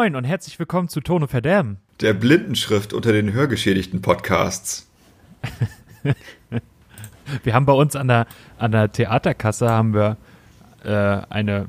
[0.00, 1.76] Moin und herzlich willkommen zu Tone Verderben.
[2.00, 4.88] Der Blindenschrift unter den hörgeschädigten Podcasts.
[7.42, 10.16] wir haben bei uns an der, an der Theaterkasse haben wir
[10.84, 11.66] äh, eine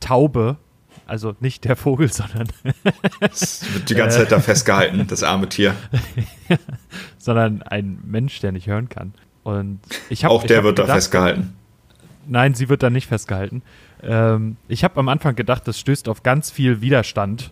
[0.00, 0.56] Taube,
[1.06, 2.48] also nicht der Vogel, sondern
[3.20, 5.76] das wird die ganze Zeit da festgehalten, das arme Tier.
[7.18, 9.14] sondern ein Mensch, der nicht hören kann.
[9.44, 9.78] Und
[10.10, 11.56] ich hab, Auch der wird gedacht, da festgehalten.
[12.26, 13.62] Nein, sie wird da nicht festgehalten.
[14.02, 17.50] Ähm, ich habe am Anfang gedacht, das stößt auf ganz viel Widerstand.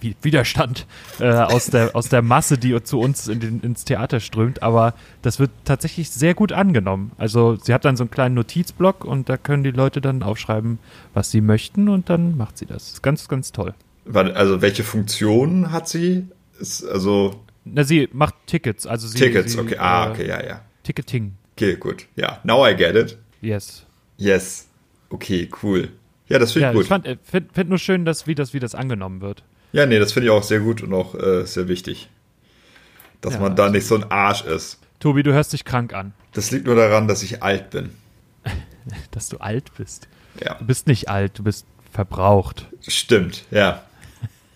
[0.22, 0.86] Widerstand
[1.20, 4.94] äh, aus, der, aus der Masse, die zu uns in den, ins Theater strömt, aber
[5.22, 7.12] das wird tatsächlich sehr gut angenommen.
[7.18, 10.78] Also sie hat dann so einen kleinen Notizblock und da können die Leute dann aufschreiben,
[11.14, 13.00] was sie möchten und dann macht sie das.
[13.02, 13.74] Ganz, ganz toll.
[14.12, 16.26] Also welche Funktion hat sie?
[16.58, 18.86] Ist also Na, sie macht Tickets.
[18.86, 19.76] Also sie, Tickets, sie, okay.
[19.78, 20.60] Ah, äh, okay, ja, ja.
[20.84, 21.34] Ticketing.
[21.54, 22.06] Okay, gut.
[22.16, 23.18] Ja, now I get it.
[23.40, 23.84] Yes.
[24.18, 24.68] Yes.
[25.10, 25.88] Okay, cool.
[26.28, 26.82] Ja, das finde Ja, ich gut.
[26.84, 29.42] ich fand, äh, find, find nur schön, dass, wie, das, wie das angenommen wird.
[29.72, 32.08] ja, nee, das finde ich auch sehr gut und auch äh, sehr wichtig.
[33.20, 34.78] Dass Ja, man da nicht so ein Arsch ist.
[35.00, 37.90] Tobi, du hörst dich krank an, Das liegt nur daran, dass ich alt bin.
[39.10, 40.08] dass du alt bist.
[40.42, 40.54] Ja.
[40.54, 42.66] Du bist nicht alt, du bist verbraucht.
[42.86, 43.82] Stimmt, ja.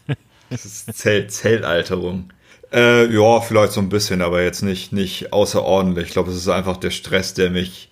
[0.51, 2.33] Das ist Zell Zellalterung.
[2.73, 6.07] Äh, ja, vielleicht so ein bisschen, aber jetzt nicht, nicht außerordentlich.
[6.09, 7.90] Ich glaube, es ist einfach der Stress, der mich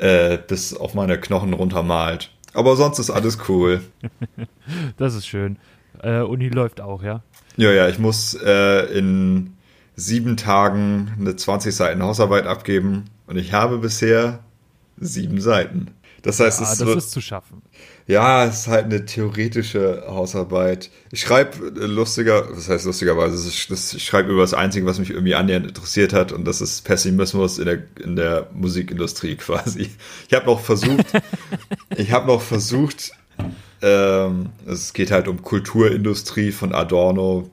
[0.00, 2.30] äh, bis auf meine Knochen runtermalt.
[2.54, 3.82] Aber sonst ist alles cool.
[4.96, 5.56] Das ist schön.
[6.00, 7.22] Äh, Uni läuft auch, ja?
[7.56, 9.54] Ja, ja, ich muss äh, in
[9.96, 14.38] sieben Tagen eine 20 Seiten Hausarbeit abgeben und ich habe bisher
[14.96, 15.88] sieben Seiten.
[16.22, 17.62] Das heißt, Ah, es das wird, ist zu schaffen.
[18.06, 20.90] Ja, es ist halt eine theoretische Hausarbeit.
[21.12, 25.66] Ich schreibe lustiger, was heißt lustigerweise, ich schreibe über das Einzige, was mich irgendwie annähernd
[25.66, 29.90] interessiert hat, und das ist Pessimismus in der, in der Musikindustrie quasi.
[30.28, 31.06] Ich habe noch versucht,
[31.96, 33.12] ich habe noch versucht,
[33.82, 37.50] ähm, es geht halt um Kulturindustrie von Adorno,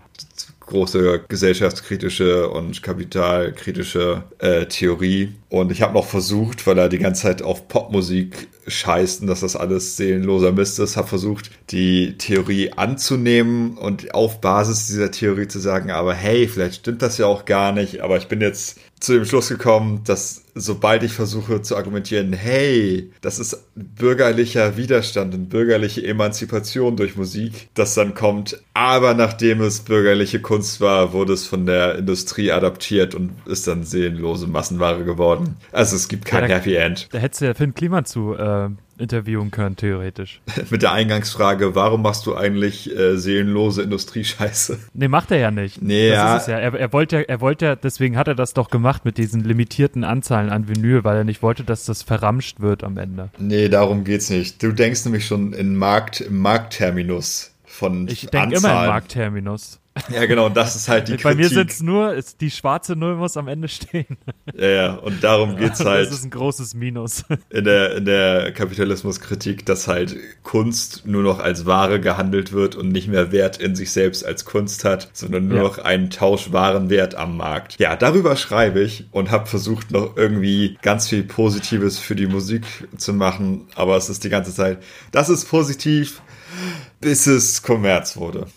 [0.67, 5.33] große gesellschaftskritische und kapitalkritische äh, Theorie.
[5.49, 9.39] Und ich habe noch versucht, weil er die ganze Zeit auf Popmusik scheißt und dass
[9.39, 15.47] das alles seelenloser Mist ist, habe versucht, die Theorie anzunehmen und auf Basis dieser Theorie
[15.47, 18.01] zu sagen, aber hey, vielleicht stimmt das ja auch gar nicht.
[18.01, 23.11] Aber ich bin jetzt zu dem Schluss gekommen, dass sobald ich versuche zu argumentieren, hey,
[23.21, 29.81] das ist bürgerlicher Widerstand und bürgerliche Emanzipation durch Musik, das dann kommt, aber nachdem es
[29.81, 35.55] bürgerliche Kunst war, wurde es von der Industrie adaptiert und ist dann seelenlose Massenware geworden.
[35.71, 37.07] Also es gibt kein Ja, da- Happy End.
[37.11, 40.41] Da hättest du ja Finn Kliman zu äh, interviewen können, theoretisch.
[40.69, 44.79] Mit der Eingangsfrage, warum machst du eigentlich äh, seelenlose Industriescheiße?
[44.93, 45.81] Nee, macht er ja nicht.
[45.81, 46.35] Nee, das ja.
[46.35, 46.57] ist es ja.
[46.59, 49.43] Er, er wollte ja, er wollte ja, deswegen hat er das doch gemacht mit diesen
[49.43, 53.29] limitierten Anzahlen an Vinyl, weil er nicht wollte, dass das verramscht wird am Ende.
[53.37, 54.61] Nee, darum geht's nicht.
[54.61, 59.79] Du denkst nämlich schon in Markt, im Marktterminus von Ich denke immer im Marktterminus.
[60.09, 61.57] Ja, genau, und das ist halt die Bei mir Kritik.
[61.57, 64.17] sind's nur, ist, die schwarze Null muss am Ende stehen.
[64.57, 67.23] Ja, ja, und darum geht's halt Das ist ein großes Minus.
[67.49, 72.89] in der, in der Kapitalismuskritik, dass halt Kunst nur noch als Ware gehandelt wird und
[72.89, 75.63] nicht mehr Wert in sich selbst als Kunst hat, sondern nur Ja.
[75.63, 77.77] noch einen Tauschwarenwert am Markt.
[77.79, 82.65] Ja, darüber schreibe ich und habe versucht, noch irgendwie ganz viel Positives für die Musik
[82.97, 84.79] zu machen, aber es ist die ganze Zeit,
[85.11, 86.21] das ist positiv,
[87.01, 88.47] bis es Kommerz wurde.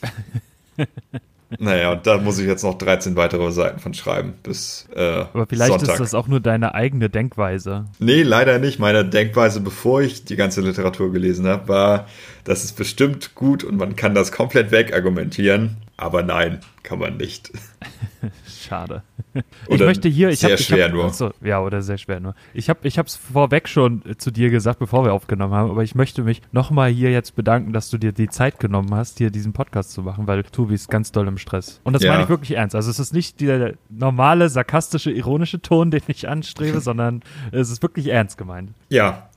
[1.59, 5.47] Naja, und da muss ich jetzt noch 13 weitere Seiten von schreiben bis äh, Aber
[5.49, 5.95] vielleicht Sonntag.
[5.95, 7.87] ist das auch nur deine eigene Denkweise.
[7.99, 8.79] Nee, leider nicht.
[8.79, 12.07] Meine Denkweise, bevor ich die ganze Literatur gelesen habe, war,
[12.45, 15.77] das ist bestimmt gut und man kann das komplett wegargumentieren.
[16.01, 17.53] Aber nein, kann man nicht.
[18.49, 19.03] Schade.
[19.35, 21.05] Ich Oder möchte hier, ich sehr habe schwer ich hab, nur.
[21.05, 22.35] Achso, ja, oder sehr schwer nur.
[22.55, 25.83] Ich habe ich hab's vorweg schon äh, zu dir gesagt, bevor wir aufgenommen haben, aber
[25.83, 29.31] ich möchte mich nochmal hier jetzt bedanken, dass du dir die Zeit genommen hast, hier
[29.31, 31.81] diesen Podcast zu machen, weil Tobi ist ganz doll im Stress.
[31.85, 32.13] Und das Ja.
[32.13, 32.75] meine ich wirklich ernst.
[32.75, 37.23] Also es ist nicht der normale, sarkastische, ironische Ton, den ich anstrebe, sondern
[37.53, 38.73] es ist wirklich ernst gemeint.
[38.89, 39.29] Ja.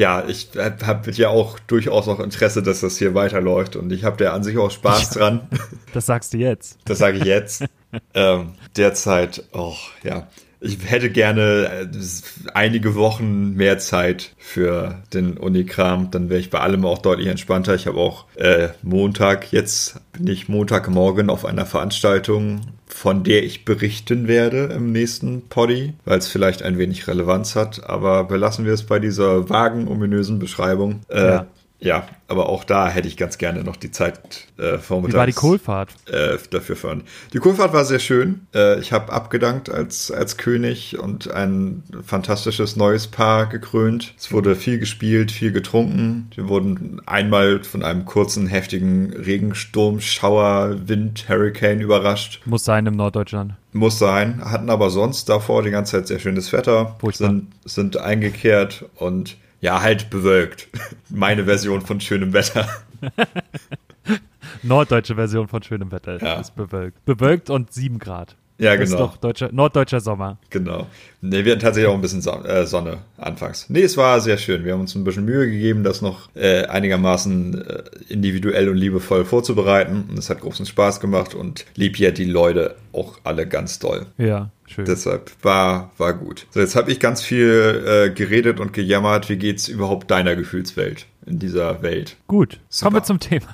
[0.00, 4.16] Ja, ich habe ja auch durchaus noch Interesse, dass das hier weiterläuft und ich habe
[4.16, 5.46] da an sich auch Spaß dran.
[5.92, 6.78] Das sagst du jetzt.
[6.86, 7.66] Das sage ich jetzt.
[8.14, 10.26] ähm, derzeit, oh ja,
[10.60, 16.10] ich hätte gerne äh, einige Wochen mehr Zeit für den Unikram.
[16.10, 17.74] Dann wäre ich bei allem auch deutlich entspannter.
[17.74, 23.64] Ich habe auch äh, Montag, jetzt bin ich Montagmorgen auf einer Veranstaltung, von der ich
[23.64, 27.88] berichten werde im nächsten Poddy, weil es vielleicht ein wenig Relevanz hat.
[27.88, 31.00] Aber belassen wir es bei dieser vagen, ominösen Beschreibung.
[31.08, 31.46] Äh, Ja.
[31.80, 35.14] Ja, aber auch da hätte ich ganz gerne noch die Zeit äh, vormittags.
[35.14, 35.94] Wie war die Kohlfahrt?
[36.06, 37.04] Äh, dafür fahren.
[37.32, 38.46] Die Kohlfahrt war sehr schön.
[38.54, 44.14] Äh, ich habe abgedankt als, als König und ein fantastisches neues Paar gekrönt.
[44.18, 46.30] Es wurde viel gespielt, viel getrunken.
[46.34, 52.42] Wir wurden einmal von einem kurzen, heftigen Regensturm, Schauer, Wind, Hurricane überrascht.
[52.44, 53.54] Muss sein im Norddeutschland.
[53.72, 54.42] Muss sein.
[54.44, 56.96] Hatten aber sonst davor die ganze Zeit sehr schönes Wetter.
[57.00, 57.28] Furchtbar.
[57.28, 60.68] Sind, sind eingekehrt und ja, halt bewölkt.
[61.10, 62.68] Meine Version von schönem Wetter.
[64.62, 66.40] Norddeutsche Version von schönem Wetter Ja.
[66.40, 67.04] ist bewölkt.
[67.04, 68.36] Bewölkt und 7 Grad.
[68.60, 69.06] Ja, Das ist genau.
[69.06, 70.38] doch deutscher, norddeutscher Sommer.
[70.50, 70.86] Genau.
[71.22, 73.66] Nee, wir hatten tatsächlich auch ein bisschen Son äh, Sonne anfangs.
[73.70, 74.64] Nee, es war sehr schön.
[74.64, 79.24] Wir haben uns ein bisschen Mühe gegeben, das noch äh, einigermaßen äh, individuell und liebevoll
[79.24, 80.04] vorzubereiten.
[80.10, 84.06] Und es hat großen Spaß gemacht und lieb ja die Leute auch alle ganz doll.
[84.18, 84.84] Ja, schön.
[84.84, 86.46] Deshalb war, war gut.
[86.50, 89.30] So, jetzt habe ich ganz viel äh, geredet und gejammert.
[89.30, 92.16] Wie geht's überhaupt deiner Gefühlswelt in dieser Welt?
[92.26, 92.86] Gut, Super.
[92.86, 93.46] kommen wir zum Thema.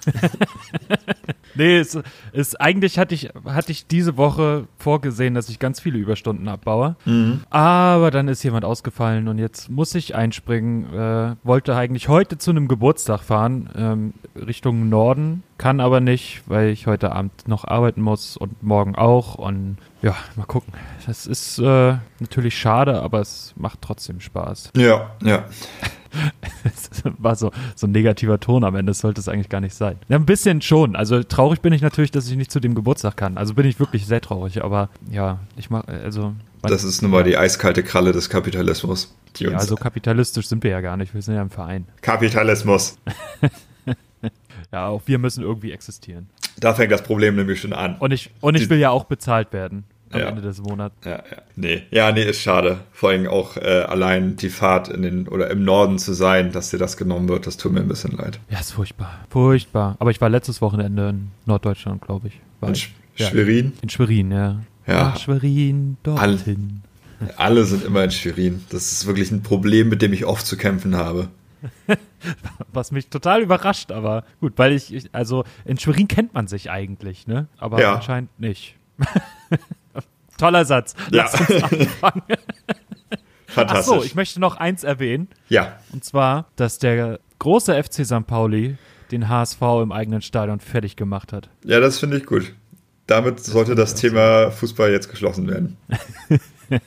[1.54, 1.98] nee, es
[2.32, 6.96] ist eigentlich hatte ich hatte ich diese Woche vorgesehen, dass ich ganz viele Überstunden abbaue.
[7.50, 10.92] Aber dann ist jemand ausgefallen und jetzt muss ich einspringen.
[10.92, 16.70] Äh, wollte eigentlich heute zu einem Geburtstag fahren ähm, Richtung Norden, kann aber nicht, weil
[16.70, 20.72] ich heute Abend noch arbeiten muss und morgen auch und ja, mal gucken.
[21.06, 24.72] Das ist äh, natürlich schade, aber es macht trotzdem Spaß.
[24.76, 25.46] Ja, ja.
[26.64, 29.74] Das war so, so ein negativer Ton am Ende, das sollte es eigentlich gar nicht
[29.74, 29.96] sein.
[30.08, 30.96] Ja, ein bisschen schon.
[30.96, 33.38] Also traurig bin ich natürlich, dass ich nicht zu dem Geburtstag kann.
[33.38, 36.34] Also bin ich wirklich sehr traurig, aber ja, ich mach, also.
[36.62, 39.14] Das ist nun mal die eiskalte Kralle des Kapitalismus.
[39.38, 41.14] Ja, also kapitalistisch sind wir ja gar nicht.
[41.14, 41.86] Wir sind ja im Verein.
[42.02, 42.98] Kapitalismus.
[44.72, 46.28] Ja, auch wir müssen irgendwie existieren.
[46.58, 47.96] Da fängt das Problem nämlich schon an.
[47.98, 50.26] Und ich, und ich will ja auch bezahlt werden am Ja.
[50.28, 50.94] Ende des Monats.
[51.04, 51.22] Ja, ja.
[51.56, 51.82] Nee.
[51.90, 52.78] Ja, nee, ist schade.
[52.92, 56.70] Vor allem auch äh, allein die Fahrt in den oder im Norden zu sein, dass
[56.70, 58.38] dir das genommen wird, das tut mir ein bisschen leid.
[58.50, 59.20] Ja, ist furchtbar.
[59.30, 59.96] Furchtbar.
[59.98, 62.40] Aber ich war letztes Wochenende in Norddeutschland, glaube ich.
[62.60, 62.82] War ich.
[62.84, 63.26] Sch Ja.
[63.28, 64.60] Schwerin, In Schwerin, ja.
[64.86, 65.04] Ja.
[65.04, 66.82] Nach Schwerin, dorthin.
[67.36, 68.64] alle sind immer in Schwerin.
[68.70, 71.28] Das ist wirklich ein Problem, mit dem ich oft zu kämpfen habe.
[72.72, 76.70] Was mich total überrascht, aber gut, weil ich, ich also in Schwerin kennt man sich
[76.70, 77.46] eigentlich, ne?
[77.58, 77.94] Aber Ja.
[77.96, 78.76] anscheinend nicht.
[80.38, 80.94] Toller Satz.
[81.10, 81.24] Ja.
[81.24, 82.22] Lass uns anfangen.
[83.48, 83.86] Ach Fantastisch.
[83.86, 85.28] so, ich möchte noch eins erwähnen.
[85.48, 88.26] ja, Und zwar, dass der große FC St.
[88.26, 88.76] Pauli
[89.10, 91.48] den HSV im eigenen Stadion fertig gemacht hat.
[91.64, 92.52] ja, das finde ich gut.
[93.06, 95.76] Damit sollte das Thema Fußball jetzt geschlossen werden.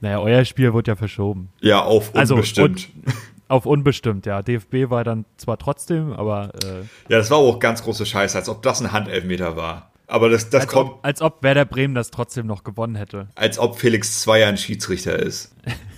[0.00, 1.48] Naja, euer Spiel wurde ja verschoben.
[1.60, 2.88] Ja, auf Also, unbestimmt.
[3.48, 4.42] Auf unbestimmt, ja.
[4.42, 8.46] DFB war dann zwar trotzdem, aber äh, ja, das war auch ganz große Scheiße, als
[8.50, 9.90] ob das ein Handelfmeter war.
[10.08, 13.28] Aber das, das als, kommt, ob, als ob Werder Bremen das trotzdem noch gewonnen hätte.
[13.34, 15.54] als ob Felix Zweier ein Schiedsrichter ist.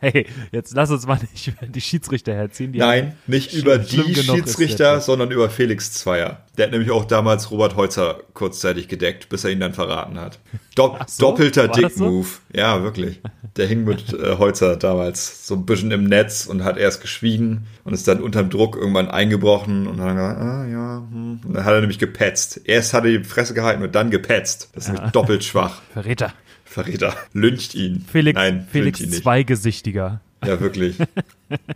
[0.00, 2.72] Hey, jetzt lass uns mal nicht über die Schiedsrichter herziehen.
[2.72, 6.44] Die Nein, nicht über die Schiedsrichter, sondern über Felix Zweier.
[6.56, 10.38] Der hat nämlich auch damals Robert Heutzer kurzzeitig gedeckt, bis er ihn dann verraten hat.
[10.76, 11.30] Do so?
[11.30, 11.82] Doppelter das so?
[11.88, 12.28] Dick-Move.
[12.54, 13.20] Ja, wirklich.
[13.56, 17.66] Der hing mit äh, Heutzer damals so ein bisschen im Netz und hat erst geschwiegen
[17.82, 21.40] und ist dann unterm Druck irgendwann eingebrochen und dann gesagt, ah ja, hm.
[21.44, 22.60] und dann hat er nämlich gepetzt.
[22.64, 24.70] Erst hat er die Fresse gehalten und dann gepetzt.
[24.74, 25.82] Das ist nämlich doppelt schwach.
[25.92, 26.32] Verräter.
[26.68, 27.14] Verräter.
[27.32, 28.04] Lyncht ihn.
[28.10, 29.10] Felix, Nein, Felix ihn.
[29.10, 30.20] Zweigesichtiger.
[30.44, 30.96] Ja, wirklich.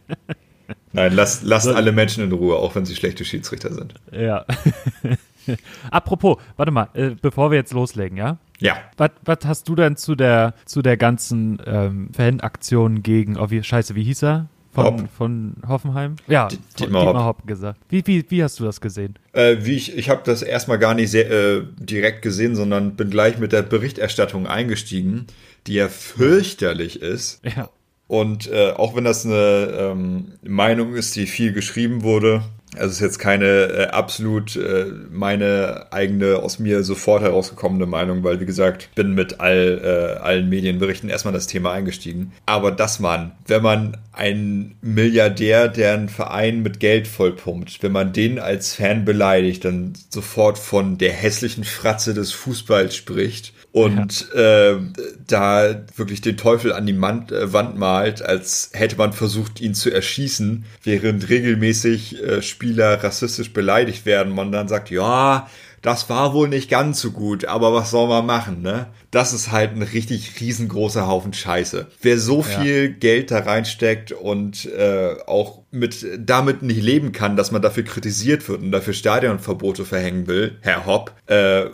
[0.93, 3.95] Nein, lasst, lasst alle Menschen in Ruhe, auch wenn sie schlechte Schiedsrichter sind.
[4.13, 4.45] Ja.
[5.91, 8.37] Apropos, warte mal, äh, bevor wir jetzt loslegen, ja?
[8.61, 8.77] Ja.
[8.97, 13.63] Was, was hast du denn zu der, zu der ganzen ähm, Fanaktion gegen, oh, wie,
[13.63, 14.49] scheiße, wie hieß er?
[14.75, 16.17] Von, von Hoffenheim?
[16.29, 17.39] Ja, Die- von Dietmar Hopp.
[17.41, 17.79] Hopp gesagt.
[17.91, 19.19] Wie, wie, wie hast du das gesehen?
[19.33, 23.11] Äh, wie ich ich habe das erstmal gar nicht sehr äh, direkt gesehen, sondern bin
[23.11, 25.27] gleich mit der Berichterstattung eingestiegen,
[25.67, 27.41] die ja fürchterlich ist.
[27.45, 27.69] Ja.
[28.09, 32.43] Und äh, auch wenn das eine ähm, Meinung ist, die viel geschrieben wurde,
[32.75, 38.25] also es ist jetzt keine äh, absolut äh, meine eigene aus mir sofort herausgekommene Meinung,
[38.25, 42.33] weil wie gesagt, bin mit all, äh, allen Medienberichten erstmal das Thema eingestiegen.
[42.47, 48.13] Aber dass man, wenn man einen Milliardär, der einen Verein mit Geld vollpumpt, wenn man
[48.13, 54.77] den als Fan beleidigt, dann sofort von der hässlichen Fratze des Fußballs spricht und äh,
[55.27, 59.75] da wirklich den Teufel an die Mand, äh, Wand malt, als hätte man versucht, ihn
[59.75, 64.35] zu erschießen, während regelmäßig äh, Spieler rassistisch beleidigt werden.
[64.35, 65.49] Man dann sagt, ja,
[65.83, 68.87] das war wohl nicht ganz so gut, aber was soll man machen, ne?
[69.11, 71.89] Das ist halt ein richtig riesengroßer Haufen Scheiße.
[72.01, 72.43] Wer so Ja.
[72.61, 77.83] viel Geld da reinsteckt und äh, auch mit, damit nicht leben kann, dass man dafür
[77.83, 81.65] kritisiert wird und dafür Stadionverbote verhängen will, Herr Hopp, äh,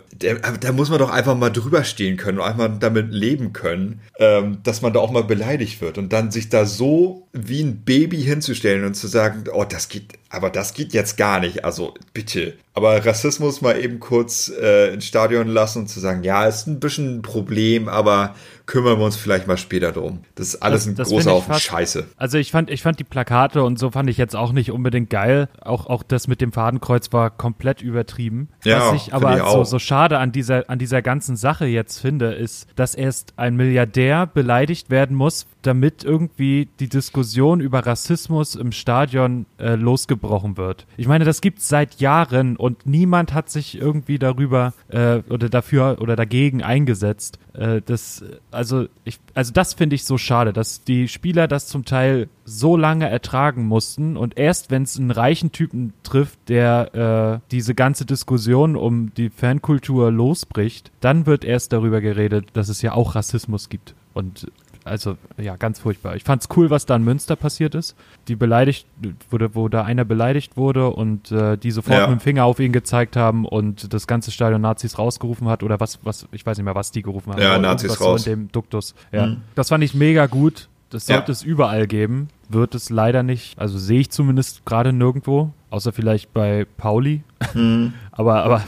[0.61, 4.59] da muss man doch einfach mal drüber stehen können und einfach damit leben können, ähm,
[4.63, 8.21] dass man da auch mal beleidigt wird und dann sich da so wie ein Baby
[8.23, 12.55] hinzustellen und zu sagen, oh, das geht, aber das geht jetzt gar nicht, also bitte.
[12.73, 16.79] Aber Rassismus mal eben kurz äh, ins Stadion lassen und zu sagen, ja, ist ein
[16.79, 18.35] bisschen ein Problem, aber
[18.69, 20.19] kümmern wir uns vielleicht mal später drum.
[20.35, 22.05] Das ist alles Das- ein das großer Haufen fast- Scheiße.
[22.17, 25.09] Also ich fand, ich fand die Plakate und so fand ich jetzt auch nicht unbedingt
[25.09, 25.49] geil.
[25.61, 28.49] Auch, auch das mit dem Fadenkreuz war komplett übertrieben.
[28.63, 31.97] Ja, Was ich aber ich so, so schade an dieser, an dieser ganzen Sache jetzt
[31.99, 38.55] finde, ist, dass erst ein Milliardär beleidigt werden muss, damit irgendwie die Diskussion über Rassismus
[38.55, 40.85] im Stadion äh, losgebrochen wird.
[40.97, 45.97] Ich meine, das gibt's seit Jahren und niemand hat sich irgendwie darüber äh, oder dafür
[45.99, 47.39] oder dagegen eingesetzt.
[47.53, 51.85] Äh, das, also ich, also das finde ich so schade, dass die Spieler das zum
[51.85, 57.49] Teil so lange ertragen mussten und erst wenn es einen reichen Typen trifft, der äh,
[57.51, 62.93] diese ganze Diskussion um die Fankultur losbricht, dann wird erst darüber geredet, dass es ja
[62.93, 63.93] auch Rassismus gibt.
[64.13, 64.47] Und
[64.83, 66.15] also ja, ganz furchtbar.
[66.15, 67.95] Ich fand's cool, was da in Münster passiert ist.
[68.27, 68.87] Die beleidigt
[69.29, 72.07] wurde, wo da einer beleidigt wurde und äh, die sofort Ja.
[72.07, 75.79] mit dem Finger auf ihn gezeigt haben und das ganze Stadion Nazis rausgerufen hat oder
[75.79, 77.41] was, was, ich weiß nicht mehr, was die gerufen haben.
[77.41, 78.23] Ja, Nazis raus.
[78.23, 78.95] So in dem Duktus.
[79.11, 79.27] Ja.
[79.27, 79.37] Mhm.
[79.55, 80.69] Das fand ich mega gut.
[80.89, 81.17] Das Ja.
[81.17, 82.29] sollte es überall geben.
[82.47, 83.59] Wird es leider nicht.
[83.59, 85.51] Also sehe ich zumindest gerade nirgendwo.
[85.69, 87.21] Außer vielleicht bei Pauli.
[87.53, 87.93] Mhm.
[88.11, 88.63] Aber, aber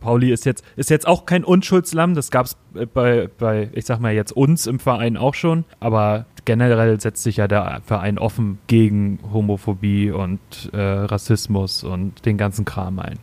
[0.00, 2.14] Pauli ist jetzt, ist jetzt auch kein Unschuldslamm.
[2.14, 2.56] Das gab es
[2.92, 5.64] bei, bei, ich sag mal jetzt uns im Verein auch schon.
[5.80, 10.40] Aber generell setzt sich ja der Verein offen gegen Homophobie und
[10.72, 13.18] äh, Rassismus und den ganzen Kram ein.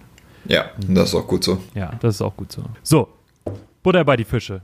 [0.45, 1.59] Ja, das ist auch gut so.
[1.75, 2.63] Ja, das ist auch gut so.
[2.83, 3.07] So,
[3.83, 4.61] Butter bei die Fische.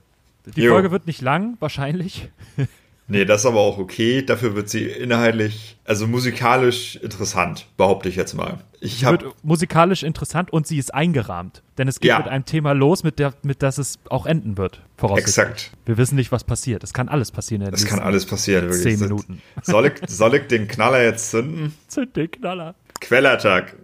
[0.55, 0.71] Die Jo.
[0.73, 2.29] Folge wird nicht lang, wahrscheinlich.
[3.09, 4.21] Nee, das ist aber auch okay.
[4.21, 8.57] Dafür wird sie inhaltlich, also musikalisch interessant, behaupte ich jetzt mal.
[8.79, 11.63] Ich wird musikalisch interessant und sie ist eingerahmt.
[11.77, 12.19] Denn es geht Ja.
[12.19, 14.81] mit einem Thema los, mit, der, mit das es auch enden wird.
[15.15, 15.71] Exakt.
[15.85, 16.83] Wir wissen nicht, was passiert.
[16.83, 17.63] Es kann alles passieren.
[17.67, 18.65] In Es kann alles passieren.
[18.65, 18.83] Wirklich.
[18.83, 19.41] Zehn Minuten.
[19.63, 21.73] Soll ich, soll ich den Knaller jetzt zünden?
[21.87, 22.75] Zünd den Knaller.
[22.99, 23.75] Quellertag.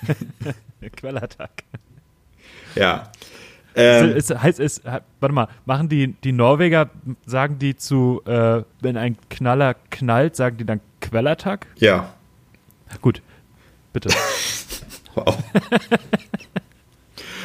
[0.96, 1.50] Quellertag.
[2.74, 3.10] Ja.
[3.76, 6.90] Ähm, es, heißt, es, warte mal, machen die, die Norweger,
[7.26, 11.66] sagen die zu, äh, wenn ein Knaller knallt, sagen die dann Quellertag?
[11.76, 12.12] ja.
[13.00, 13.22] Gut,
[13.94, 14.10] bitte.
[15.16, 15.38] Wow.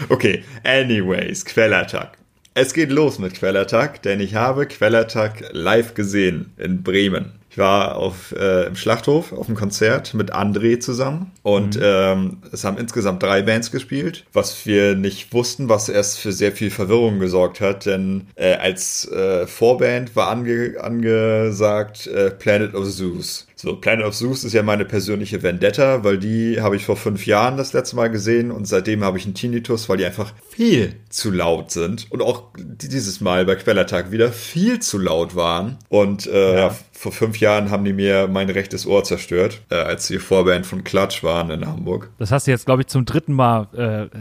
[0.09, 2.17] okay, anyways, Quellertag.
[2.55, 7.33] Es geht los mit Quellertag, denn ich habe Quellertag live gesehen in Bremen.
[7.51, 12.63] Ich war auf, äh, im Schlachthof auf einem Konzert mit André zusammen und ähm, es
[12.63, 17.19] haben insgesamt drei Bands gespielt, was wir nicht wussten, was erst für sehr viel Verwirrung
[17.19, 23.48] gesorgt hat, denn äh, als äh, Vorband war ange angesagt äh, Planet of Zeus.
[23.61, 27.25] So, Planet of Zeus ist ja meine persönliche Vendetta, weil die habe ich vor fünf
[27.25, 30.95] Jahren das letzte Mal gesehen und seitdem habe ich einen Tinnitus, weil die einfach viel
[31.09, 35.77] zu laut sind und auch dieses Mal bei Quellertag wieder viel zu laut waren.
[35.89, 36.75] Und äh, ja.
[36.93, 40.85] vor fünf Jahren haben die mir mein rechtes Ohr zerstört, äh, als die Vorband von
[40.85, 42.11] Klatsch waren in Hamburg.
[42.17, 43.67] Das hast du jetzt, glaube ich, zum dritten Mal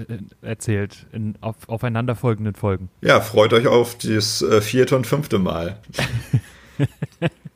[0.03, 2.89] äh, erzählt, in auf, aufeinanderfolgenden Folgen.
[3.03, 5.79] Ja, freut euch auf das äh, vierte und fünfte Mal.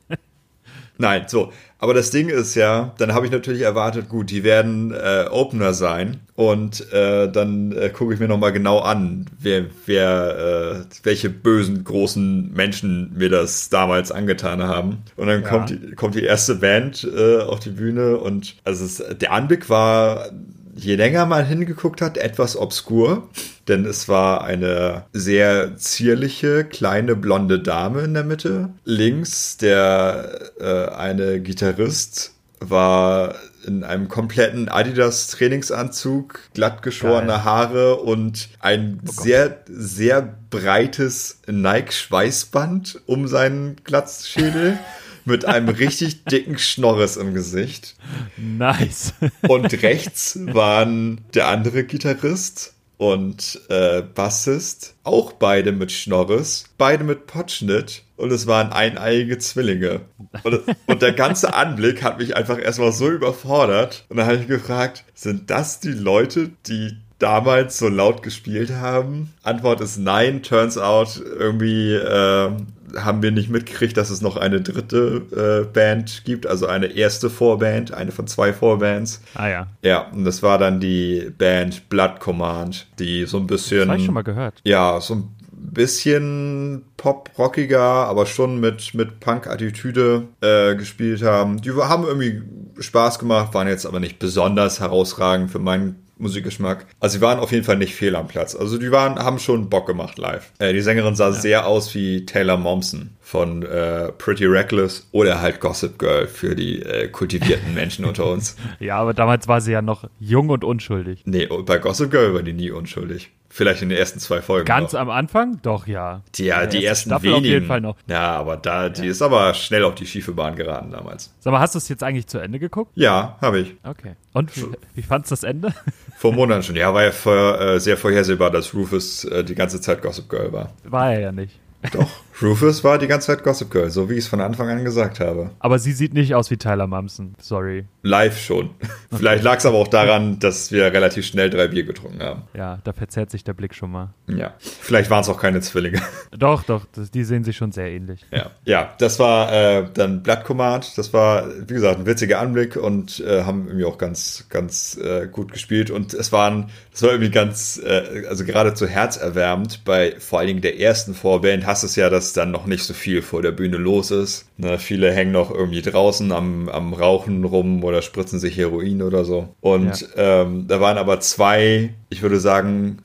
[0.97, 1.51] Nein, so.
[1.79, 5.73] Aber das Ding ist ja, dann habe ich natürlich erwartet, gut, die werden äh, Opener
[5.73, 11.29] sein und äh, dann äh, gucke ich mir nochmal genau an, wer, wer, äh, welche
[11.29, 14.99] bösen großen Menschen mir das damals angetan haben.
[15.17, 15.49] Und dann Ja.
[15.49, 19.69] kommt, die, kommt die erste Band äh, auf die Bühne und also es, der Anblick
[19.69, 20.29] war
[20.75, 23.29] je länger man hingeguckt hat, etwas obskur,
[23.67, 28.69] denn es war eine sehr zierliche, kleine, blonde Dame in der Mitte.
[28.83, 37.43] Links der äh, eine Gitarrist war in einem kompletten Adidas Trainingsanzug, glatt geschorene Geil.
[37.43, 44.77] Haare und ein sehr, sehr breites Nike Schweißband um seinen Glatzschädel
[45.25, 47.95] mit einem richtig dicken Schnorres im Gesicht.
[48.37, 49.13] Nice.
[49.47, 57.27] Und rechts waren der andere Gitarrist und äh, Bassist, auch beide mit Schnorres, beide mit
[57.27, 60.01] Potschnitt und es waren eineiige Zwillinge.
[60.43, 64.05] Und, und der ganze Anblick hat mich einfach erstmal so überfordert.
[64.07, 69.33] Und dann habe ich gefragt, sind das die Leute, die damals so laut gespielt haben?
[69.43, 70.43] Antwort ist nein.
[70.43, 72.51] Turns out, irgendwie äh,
[72.97, 77.29] haben wir nicht mitgekriegt, dass es noch eine dritte äh, Band gibt, also eine erste
[77.29, 79.21] Vorband, eine von zwei Vorbands.
[79.35, 83.79] ah ja, Ja, und das war dann die Band Blood Command, die so ein bisschen.
[83.79, 84.61] das habe ich schon mal gehört.
[84.63, 91.61] Ja, so ein bisschen pop-rockiger, aber schon mit, mit Punk-Attitüde äh, gespielt haben.
[91.61, 92.41] Die haben irgendwie
[92.79, 96.85] Spaß gemacht, waren jetzt aber nicht besonders herausragend für meinen Musikgeschmack.
[96.99, 98.55] Also sie waren auf jeden Fall nicht fehl am Platz.
[98.55, 100.51] Also die waren, haben schon Bock gemacht live.
[100.59, 101.33] Äh, die Sängerin sah ja.
[101.33, 106.81] sehr aus wie Taylor Momsen von äh, Pretty Reckless oder halt Gossip Girl für die
[106.81, 108.55] äh, kultivierten Menschen unter uns.
[108.79, 111.21] Ja, aber damals war sie ja noch jung und unschuldig.
[111.25, 113.31] Nee, bei Gossip Girl war die nie unschuldig.
[113.55, 114.65] Vielleicht in den ersten zwei Folgen.
[114.65, 114.99] Ganz noch.
[115.01, 115.59] am Anfang?
[115.61, 116.21] Doch, ja.
[116.33, 117.37] Die, ja, die ersten Staffel wenigen.
[117.37, 117.95] auf jeden Fall noch.
[118.07, 119.11] Ja, aber da, die ja.
[119.11, 121.31] ist aber schnell auf die schiefe Bahn geraten damals.
[121.39, 122.89] Sag mal, hast du es jetzt eigentlich zu Ende geguckt?
[122.95, 123.75] Ja, habe ich.
[123.83, 124.15] Okay.
[124.33, 125.71] Und wie, wie fandst du das Ende?
[126.17, 126.75] Vor Monaten schon.
[126.75, 130.51] Ja, war ja vor, äh, sehr vorhersehbar, dass Rufus äh, die ganze Zeit Gossip Girl
[130.51, 130.73] war.
[130.85, 131.59] War er ja nicht.
[131.91, 132.09] Doch.
[132.41, 135.19] Rufus war die ganze Zeit Gossip Girl, so wie ich es von Anfang an gesagt
[135.19, 135.51] habe.
[135.59, 137.85] Aber sie sieht nicht aus wie Tyler Mumson, sorry.
[138.01, 138.71] Live schon.
[139.13, 139.19] Okay.
[139.19, 142.43] Vielleicht lag es aber auch daran, dass wir relativ schnell drei Bier getrunken haben.
[142.55, 144.15] Ja, da verzerrt sich der Blick schon mal.
[144.27, 146.01] Ja, vielleicht waren es auch keine Zwillinge.
[146.31, 148.25] Doch, doch, das, die sehen sich schon sehr ähnlich.
[148.31, 150.97] Ja, ja das war äh, dann Blood Command.
[150.97, 155.27] Das war, wie gesagt, ein witziger Anblick und äh, haben irgendwie auch ganz, ganz äh,
[155.31, 155.91] gut gespielt.
[155.91, 159.85] Und es waren, das war irgendwie ganz, äh, also geradezu herzerwärmend.
[159.85, 162.83] Bei vor allen Dingen der ersten Vorband hast du es ja, dass dann noch nicht
[162.83, 164.45] so viel vor der Bühne los ist.
[164.55, 169.25] Ne, viele hängen noch irgendwie draußen am, am Rauchen rum oder spritzen sich Heroin oder
[169.25, 169.53] so.
[169.59, 170.43] Und ja.
[170.43, 172.99] ähm, da waren aber zwei, ich würde sagen,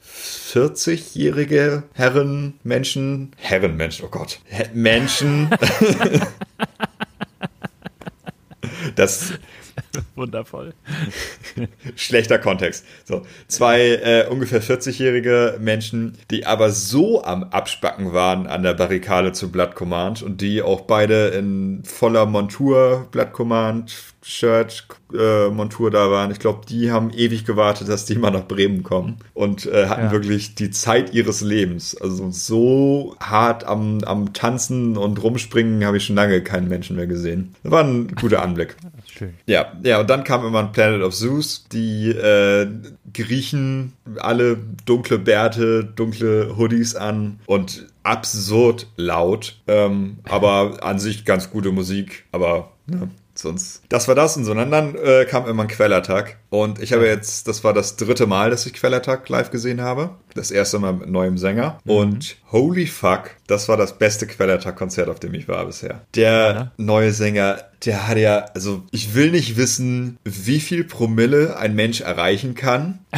[0.52, 4.38] 40-jährige Herren, Menschen, Herrenmenschen, oh Gott,
[4.72, 5.50] Menschen.
[8.94, 9.32] das
[10.14, 10.75] Wundervoll.
[11.97, 12.85] Schlechter Kontext.
[13.04, 19.33] So, zwei äh, ungefähr 40-jährige Menschen, die aber so am Abspacken waren an der Barrikade
[19.33, 23.92] zu Blood Command und die auch beide in voller Montur Blood Command
[24.23, 26.30] Shirt äh, Montur da waren.
[26.30, 30.07] Ich glaube, die haben ewig gewartet, dass die mal nach Bremen kommen und äh, hatten
[30.07, 30.12] ja.
[30.12, 31.97] wirklich die Zeit ihres Lebens.
[31.97, 37.07] Also so hart am, am Tanzen und Rumspringen habe ich schon lange keinen Menschen mehr
[37.07, 37.55] gesehen.
[37.62, 38.77] Das war ein guter Anblick.
[39.18, 39.35] Schön.
[39.46, 41.66] Ja, ja, und dann kam immer ein Planet of Zeus.
[41.72, 42.68] Die äh,
[43.12, 49.61] Griechen alle dunkle Bärte, dunkle Hoodies an und absurd laut.
[49.66, 52.26] Ähm, aber an sich ganz gute Musik.
[52.31, 53.83] Aber ne, sonst.
[53.88, 54.53] Das war das und so.
[54.53, 56.38] Und dann äh, kam immer ein Quellattack.
[56.51, 60.11] Und ich habe jetzt, das war das dritte Mal, dass ich Quellattack live gesehen habe.
[60.35, 61.79] Das erste Mal mit neuem Sänger.
[61.85, 61.90] Mhm.
[61.90, 66.03] Und holy fuck, das war das beste Quellattack-Konzert, auf dem ich war bisher.
[66.14, 66.72] Der ja, ne?
[66.77, 72.01] neue Sänger, der hat ja, also ich will nicht wissen, wie viel Promille ein Mensch
[72.01, 72.98] erreichen kann.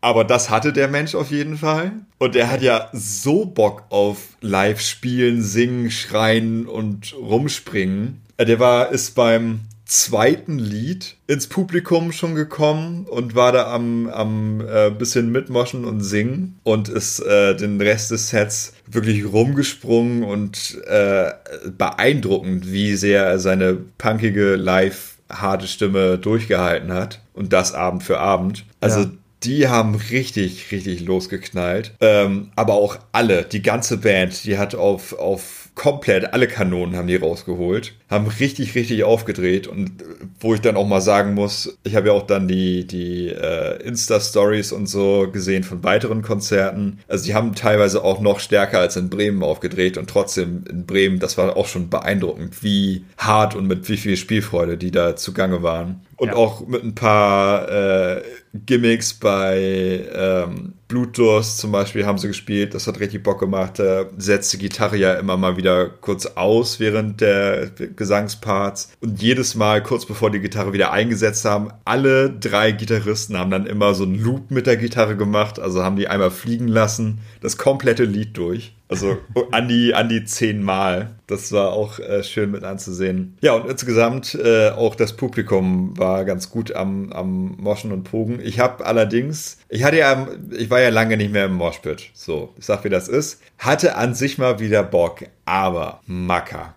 [0.00, 1.92] Aber das hatte der Mensch auf jeden Fall.
[2.18, 8.20] Und er hat ja so Bock auf Live-Spielen, Singen, Schreien und Rumspringen.
[8.36, 14.08] Äh, der war, ist beim zweiten Lied ins Publikum schon gekommen und war da am,
[14.08, 20.24] am äh, bisschen mitmoschen und singen und ist äh, den Rest des Sets wirklich rumgesprungen
[20.24, 21.32] und äh,
[21.76, 28.20] beeindruckend, wie sehr er seine punkige live harte Stimme durchgehalten hat und das Abend für
[28.20, 28.64] Abend.
[28.80, 29.10] Also ja
[29.44, 31.92] die haben richtig, richtig losgeknallt.
[32.00, 37.08] Ähm, aber auch alle, die ganze Band, die hat auf, auf komplett alle Kanonen haben
[37.08, 40.06] die rausgeholt, haben richtig, richtig aufgedreht und äh,
[40.40, 43.82] wo ich dann auch mal sagen muss, ich habe ja auch dann die, die äh,
[43.82, 47.00] Insta-Stories und so gesehen von weiteren Konzerten.
[47.08, 51.18] Also die haben teilweise auch noch stärker als in Bremen aufgedreht und trotzdem in Bremen,
[51.18, 55.62] das war auch schon beeindruckend, wie hart und mit wie viel Spielfreude die da zugange
[55.62, 56.00] waren.
[56.16, 56.36] Und ja.
[56.36, 58.22] auch mit ein paar äh,
[58.54, 62.74] Gimmicks bei ähm, Blutdurst zum Beispiel haben sie gespielt.
[62.74, 63.78] Das hat richtig Bock gemacht.
[63.78, 67.70] Da setzt die Gitarre ja immer mal wieder kurz aus während der
[68.04, 68.92] Gesangsparts.
[69.00, 73.64] Und jedes Mal, kurz bevor die Gitarre wieder eingesetzt haben, alle drei Gitarristen haben dann
[73.64, 75.58] immer so einen Loop mit der Gitarre gemacht.
[75.58, 78.74] Also haben die einmal fliegen lassen, das komplette Lied durch.
[78.88, 79.16] Also
[79.52, 81.12] an die, an die zehnmal.
[81.26, 83.38] Das war auch äh, schön mit anzusehen.
[83.40, 88.38] Ja, und insgesamt äh, auch das Publikum war ganz gut am, am Moschen und Pogen.
[88.44, 92.10] Ich habe allerdings, ich hatte ja, ich war ja lange nicht mehr im Moshpit.
[92.12, 93.40] So, ich sag, wie das ist.
[93.56, 96.74] Hatte an sich mal wieder Bock, aber Macker.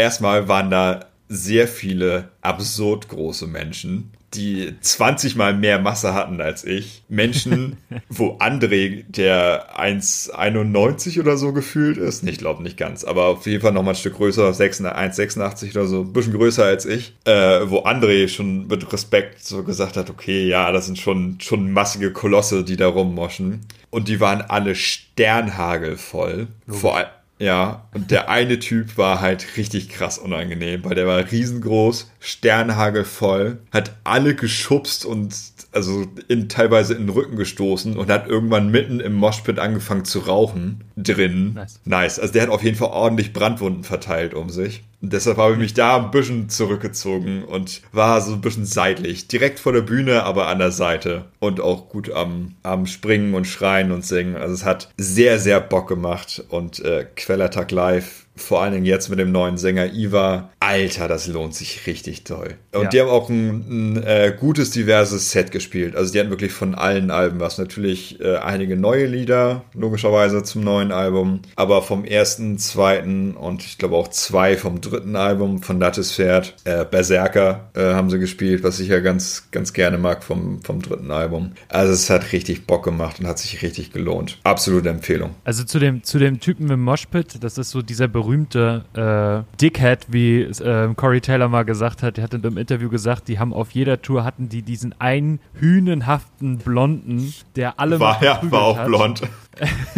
[0.00, 6.64] Erstmal waren da sehr viele absurd große Menschen die 20 mal mehr Masse hatten als
[6.64, 7.02] ich.
[7.08, 7.76] Menschen,
[8.08, 13.62] wo André, der 1,91 oder so gefühlt ist, ich glaube nicht ganz, aber auf jeden
[13.62, 17.68] Fall noch mal ein Stück größer, 1,86 oder so, ein bisschen größer als ich, äh,
[17.68, 22.12] wo André schon mit Respekt so gesagt hat, okay, ja, das sind schon, schon massige
[22.12, 23.60] Kolosse, die da rummoschen.
[23.90, 26.46] Und die waren alle sternhagelvoll.
[26.68, 27.08] Vor allem
[27.40, 33.60] Ja, und der eine Typ war halt richtig krass unangenehm, weil der war riesengroß, sternhagelvoll,
[33.72, 35.34] hat alle geschubst und
[35.72, 40.18] also in, teilweise in den Rücken gestoßen und hat irgendwann mitten im Moshpit angefangen zu
[40.18, 41.54] rauchen drin.
[41.54, 41.80] Nice.
[41.86, 42.18] nice.
[42.18, 44.82] Also der hat auf jeden Fall ordentlich Brandwunden verteilt um sich.
[45.02, 49.28] Und deshalb habe ich mich da ein bisschen zurückgezogen und war so ein bisschen seitlich.
[49.28, 51.24] Direkt vor der Bühne, aber an der Seite.
[51.38, 54.36] Und auch gut am, am Springen und Schreien und Singen.
[54.36, 56.44] Also es hat sehr, sehr Bock gemacht.
[56.50, 61.26] Und äh, Quellertag Live vor allen Dingen jetzt mit dem neuen Sänger Iva, Alter, das
[61.26, 62.54] lohnt sich richtig toll.
[62.72, 62.88] Und ja.
[62.88, 65.96] die haben auch ein, ein äh, gutes, diverses Set gespielt.
[65.96, 67.58] Also die hatten wirklich von allen Alben was.
[67.58, 73.78] Natürlich äh, einige neue Lieder, logischerweise zum neuen Album, aber vom ersten, zweiten und ich
[73.78, 78.62] glaube auch zwei vom dritten Album von Lattes Pferd, äh, Berserker äh, haben sie gespielt,
[78.62, 81.52] was ich ja ganz, ganz gerne mag vom, vom dritten Album.
[81.68, 84.38] Also es hat richtig Bock gemacht und hat sich richtig gelohnt.
[84.44, 85.34] Absolute Empfehlung.
[85.44, 90.06] Also zu dem, zu dem Typen mit Moshpit, das ist so dieser berühmte äh, Dickhead,
[90.08, 93.52] wie äh, Corey Taylor mal gesagt hat, der hat in einem Interview gesagt, die haben
[93.52, 98.78] auf jeder Tour hatten die diesen einen hühnenhaften Blonden, der alle war, ja, war auch
[98.78, 98.86] hat.
[98.86, 99.22] blond.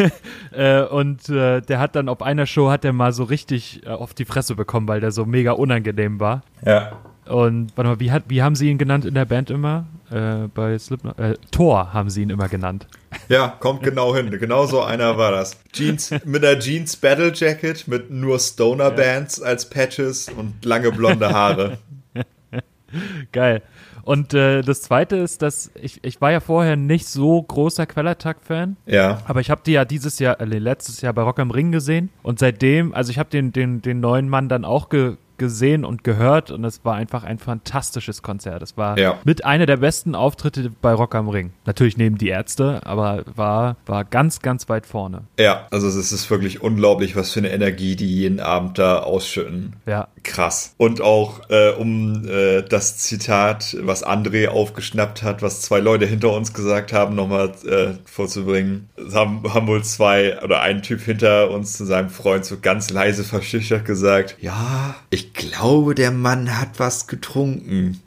[0.52, 3.90] äh, und äh, der hat dann auf einer Show hat er mal so richtig äh,
[3.90, 6.42] auf die Fresse bekommen, weil der so mega unangenehm war.
[6.64, 6.92] Ja.
[7.26, 9.86] Und warte mal, wie, hat, wie haben sie ihn genannt in der Band immer?
[10.10, 11.18] Äh, bei Slipknot?
[11.18, 12.86] Äh, Thor haben sie ihn immer genannt.
[13.28, 14.30] Ja, kommt genau hin.
[14.30, 15.56] Genau so einer war das.
[15.72, 19.46] Jeans mit der Jeans Battle Jacket mit nur Stoner Bands ja.
[19.46, 21.78] als Patches und lange blonde Haare.
[23.32, 23.62] Geil.
[24.04, 28.76] Und äh, das Zweite ist, dass ich, ich war ja vorher nicht so großer Quellertag-Fan.
[28.86, 29.22] Ja.
[29.26, 32.10] Aber ich habe die ja dieses Jahr, äh, letztes Jahr bei Rock am Ring gesehen.
[32.22, 36.04] Und seitdem, also ich habe den, den, den neuen Mann dann auch ge, gesehen und
[36.04, 38.62] gehört und es war einfach ein fantastisches Konzert.
[38.62, 39.18] Es war ja.
[39.24, 41.52] mit einer der besten Auftritte bei Rock am Ring.
[41.64, 45.22] Natürlich neben die Ärzte, aber war, war ganz, ganz weit vorne.
[45.38, 49.76] Ja, also es ist wirklich unglaublich, was für eine Energie die jeden Abend da ausschütten.
[49.86, 50.08] Ja.
[50.22, 50.74] Krass.
[50.76, 56.32] Und auch äh, um äh, das Zitat, was André aufgeschnappt hat, was zwei Leute hinter
[56.32, 58.88] uns gesagt haben, nochmal äh, vorzubringen.
[59.12, 63.24] Haben, haben wohl zwei oder ein Typ hinter uns zu seinem Freund so ganz leise
[63.24, 68.02] verschüchtert gesagt, ja, ich glaube, der Mann hat was getrunken.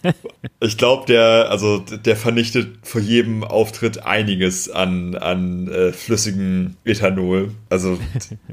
[0.60, 7.50] ich glaube, der, also der vernichtet vor jedem Auftritt einiges an, an äh, flüssigem Ethanol.
[7.68, 7.98] Also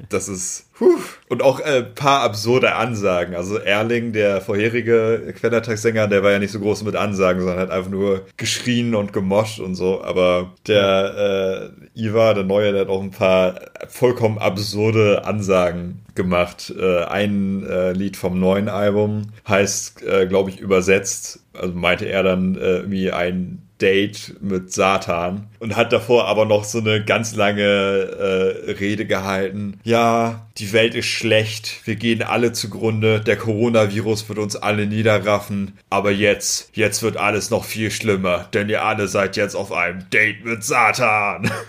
[0.09, 0.65] das ist.
[0.73, 0.99] Puh.
[1.29, 3.35] Und auch ein äh, paar absurde Ansagen.
[3.35, 7.71] Also Erling, der vorherige Quellertagssänger, der war ja nicht so groß mit Ansagen, sondern hat
[7.71, 10.03] einfach nur geschrien und gemoscht und so.
[10.03, 16.73] Aber der äh, Iva, der Neue, der hat auch ein paar vollkommen absurde Ansagen gemacht.
[16.77, 22.23] Äh, ein äh, Lied vom neuen Album heißt, äh, glaube ich, übersetzt, also meinte er
[22.23, 27.35] dann äh, irgendwie ein Date mit Satan und hat davor aber noch so eine ganz
[27.35, 29.79] lange äh, Rede gehalten.
[29.83, 35.77] Ja, die Welt ist schlecht, wir gehen alle zugrunde, der Coronavirus wird uns alle niederraffen,
[35.89, 40.09] aber jetzt, jetzt wird alles noch viel schlimmer, denn ihr alle seid jetzt auf einem
[40.09, 41.51] Date mit Satan.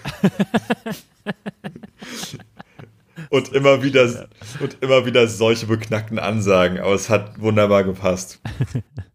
[3.31, 4.29] und immer wieder
[4.61, 8.41] und immer wieder solche beknackten Ansagen, aber es hat wunderbar gepasst.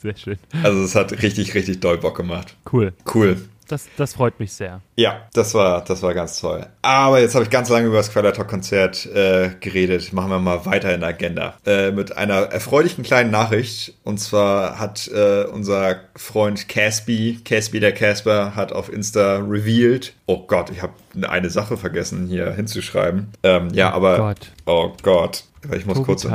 [0.00, 0.38] Sehr schön.
[0.62, 2.56] Also es hat richtig, richtig doll Bock gemacht.
[2.72, 2.92] Cool.
[3.14, 3.36] Cool.
[3.68, 4.80] Das, das freut mich sehr.
[4.96, 6.66] Ja, das war, das war ganz toll.
[6.82, 10.12] Aber jetzt habe ich ganz lange über das Quellertalk-Konzert äh, geredet.
[10.12, 11.54] Machen wir mal weiter in der Agenda.
[11.64, 13.94] Äh, mit einer erfreulichen kleinen Nachricht.
[14.02, 20.14] Und zwar hat äh, unser Freund Casby, Casby der Casper, hat auf Insta revealed.
[20.26, 20.94] Oh Gott, ich habe
[21.28, 23.28] eine Sache vergessen hier hinzuschreiben.
[23.44, 24.14] Ähm, ja, aber.
[24.14, 24.52] Oh Gott.
[24.66, 25.44] Oh Gott.
[25.76, 26.26] Ich muss kurz.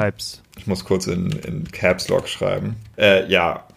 [0.58, 2.76] Ich muss kurz in, in Caps Lock schreiben.
[2.98, 3.68] Äh, ja,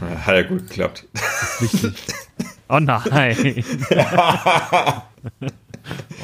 [0.00, 1.06] hat ja gut geklappt.
[2.70, 3.64] Oh nein.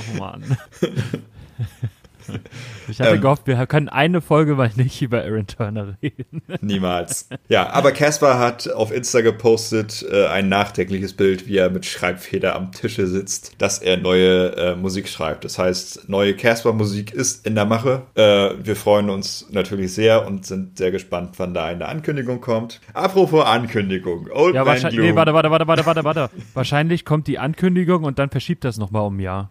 [0.07, 0.59] oh Mann.
[2.89, 6.43] Ich hatte ähm, gehofft, wir können eine Folge mal nicht über Aaron Turner reden.
[6.61, 7.29] Niemals.
[7.49, 12.55] Ja, aber Caspar hat auf Insta gepostet äh, ein nachdenkliches Bild, wie er mit Schreibfeder
[12.55, 15.45] am Tische sitzt, dass er neue äh, Musik schreibt.
[15.45, 18.03] Das heißt, neue Caspar-Musik ist in der Mache.
[18.17, 22.81] Äh, wir freuen uns natürlich sehr und sind sehr gespannt, wann da eine Ankündigung kommt.
[22.93, 24.29] Apropos Ankündigung.
[24.31, 26.31] Old ja, wahrscheinlich, nee, warte, warte, warte, warte, warte, warte.
[26.55, 29.51] wahrscheinlich kommt die Ankündigung und dann verschiebt das nochmal um ein Jahr.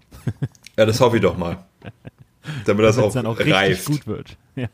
[0.77, 1.57] ja, das hoffe ich doch mal.
[2.65, 3.85] Damit das auch, dann auch reift.
[3.85, 4.37] gut wird.
[4.55, 4.67] Ja.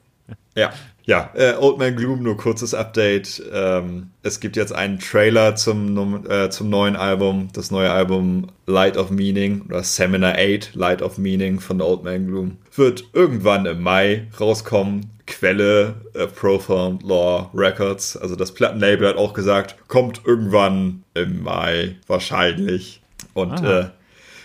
[0.56, 0.74] Ja,
[1.06, 1.32] ja.
[1.34, 3.42] Äh, Old Man Gloom, nur kurzes Update.
[3.52, 7.48] Ähm, es gibt jetzt einen Trailer zum, äh, zum neuen Album.
[7.54, 12.28] Das neue Album Light of Meaning oder Seminar 8 Light of Meaning von Old Man
[12.28, 15.12] Gloom wird irgendwann im Mai rauskommen.
[15.26, 18.18] Quelle äh, Profound Law Records.
[18.18, 23.02] Also das Plattenlabel hat auch gesagt, kommt irgendwann im Mai wahrscheinlich.
[23.34, 23.90] Und äh,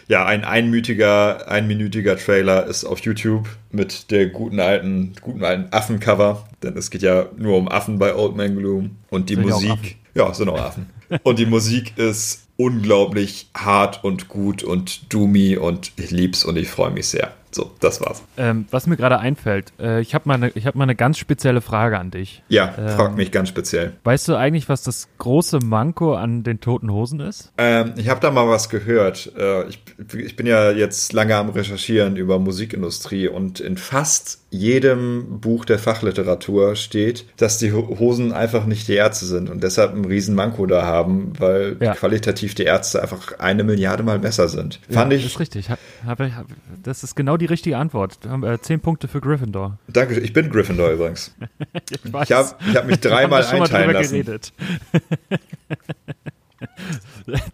[0.08, 6.46] ja, ein einmütiger, einminütiger Trailer ist auf YouTube mit der guten alten, guten alten Affencover.
[6.62, 8.96] Denn es geht ja nur um Affen bei Old Man Gloom.
[9.10, 9.96] Und die Sind Musik.
[10.14, 10.90] Ja, sind auch Affen.
[11.22, 16.68] und die Musik ist unglaublich hart und gut und doomy und ich lieb's und ich
[16.68, 17.32] freue mich sehr.
[17.54, 18.20] So, das war's.
[18.36, 21.60] Ähm, was mir gerade einfällt, äh, ich habe mal, ich hab mal eine ganz spezielle
[21.60, 22.42] Frage an dich.
[22.48, 22.88] Ja, Ähm.
[22.88, 23.92] frag mich ganz speziell.
[24.02, 27.52] Weißt du eigentlich, was das große Manko an den Toten Hosen ist?
[27.56, 29.30] Ähm, ich habe da mal was gehört.
[29.38, 29.78] Äh, ich,
[30.16, 35.78] ich bin ja jetzt lange am Recherchieren über Musikindustrie und in fast jedem Buch der
[35.78, 40.34] Fachliteratur steht, dass die Ho- Hosen einfach nicht die Ärzte sind und deshalb einen riesen
[40.34, 41.94] Manko da haben, weil Ja.
[41.94, 44.80] qualitativ die Ärzte einfach eine Milliarde Mal besser sind.
[44.88, 45.26] Fand ja, ich.
[45.26, 45.70] Ist richtig.
[45.70, 46.46] Hab, hab, hab,
[46.82, 48.18] das ist genau die richtige Antwort.
[48.28, 49.78] Haben wir zehn Punkte für Gryffindor.
[49.88, 51.34] Danke, ich bin Gryffindor übrigens.
[51.90, 52.28] Ich weiß.
[52.28, 54.10] Ich habe hab mich dreimal einteilen lassen.
[54.12, 54.52] geredet.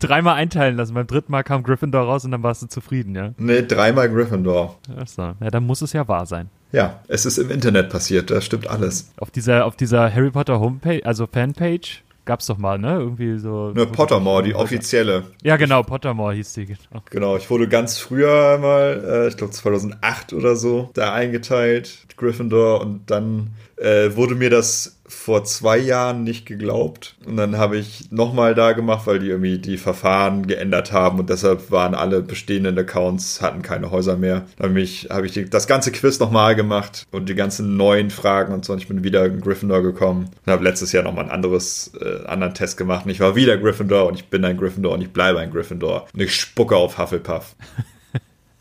[0.00, 0.94] dreimal einteilen lassen.
[0.94, 3.32] Beim dritten Mal kam Gryffindor raus und dann warst du zufrieden, ja?
[3.38, 4.76] Nee, dreimal Gryffindor.
[4.96, 5.22] Ach so.
[5.40, 6.48] Ja, dann muss es ja wahr sein.
[6.72, 9.10] Ja, es ist im Internet passiert, das stimmt alles.
[9.16, 12.92] Auf dieser, auf dieser Harry Potter Homepage, also Fanpage, gab's doch mal, ne?
[12.92, 13.72] Irgendwie so.
[13.74, 15.24] Nur Pottermore, die offizielle.
[15.42, 17.02] Ja, genau, Pottermore hieß die, genau.
[17.10, 22.82] Genau, ich wurde ganz früher mal, äh, ich glaube 2008 oder so, da eingeteilt, Gryffindor,
[22.82, 27.16] und dann äh, wurde mir das vor zwei Jahren nicht geglaubt.
[27.26, 31.28] Und dann habe ich nochmal da gemacht, weil die irgendwie die Verfahren geändert haben und
[31.28, 34.46] deshalb waren alle bestehenden Accounts, hatten keine Häuser mehr.
[34.56, 38.10] Dann habe ich, habe ich die, das ganze Quiz nochmal gemacht und die ganzen neuen
[38.10, 38.72] Fragen und so.
[38.72, 42.26] Und ich bin wieder in Gryffindor gekommen und habe letztes Jahr nochmal ein anderes, äh,
[42.26, 43.04] anderen Test gemacht.
[43.04, 46.06] Und ich war wieder Gryffindor und ich bin ein Gryffindor und ich bleibe ein Gryffindor.
[46.14, 47.56] Und ich spucke auf Hufflepuff.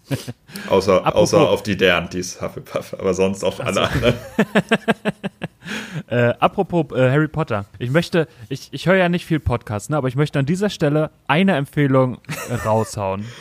[0.70, 4.16] außer, Apropos- außer auf die deren, die ist Hufflepuff, aber sonst auf alle anderen.
[6.08, 7.66] Äh, apropos äh, Harry Potter.
[7.78, 10.70] Ich möchte, ich, ich höre ja nicht viel Podcast, ne, aber ich möchte an dieser
[10.70, 13.26] Stelle eine Empfehlung äh, raushauen.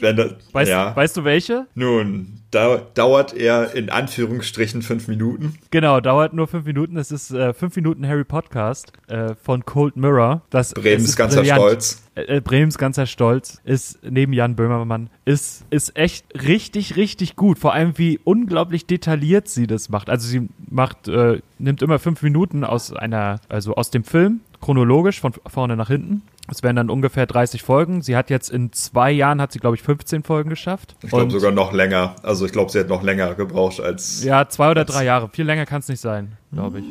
[0.00, 0.94] Das, Weißt, ja.
[0.94, 1.66] weißt du welche?
[1.76, 5.58] Nun, da dauert er in Anführungsstrichen fünf Minuten.
[5.70, 6.96] Genau, dauert nur fünf Minuten.
[6.96, 10.42] Es ist äh, fünf Minuten Harry Podcast äh, von Cold Mirror.
[10.50, 11.60] Das Bremens ganzer brillant.
[11.60, 12.02] Stolz.
[12.14, 17.58] Äh, Bremens ganzer Stolz ist neben Jan Böhmermann ist ist echt richtig richtig gut.
[17.58, 20.08] Vor allem wie unglaublich detailliert sie das macht.
[20.08, 25.20] Also sie macht äh, nimmt immer fünf Minuten aus einer also aus dem Film chronologisch
[25.20, 26.22] von vorne nach hinten.
[26.50, 28.02] Es wären dann ungefähr 30 Folgen.
[28.02, 30.94] Sie hat jetzt in zwei Jahren hat sie glaube ich 15 Folgen geschafft.
[31.02, 32.16] Ich glaube sogar noch länger.
[32.22, 34.22] Also ich glaube, sie hat noch länger gebraucht als.
[34.24, 35.28] Ja, zwei oder drei Jahre.
[35.32, 36.84] Viel länger kann es nicht sein, glaube ich.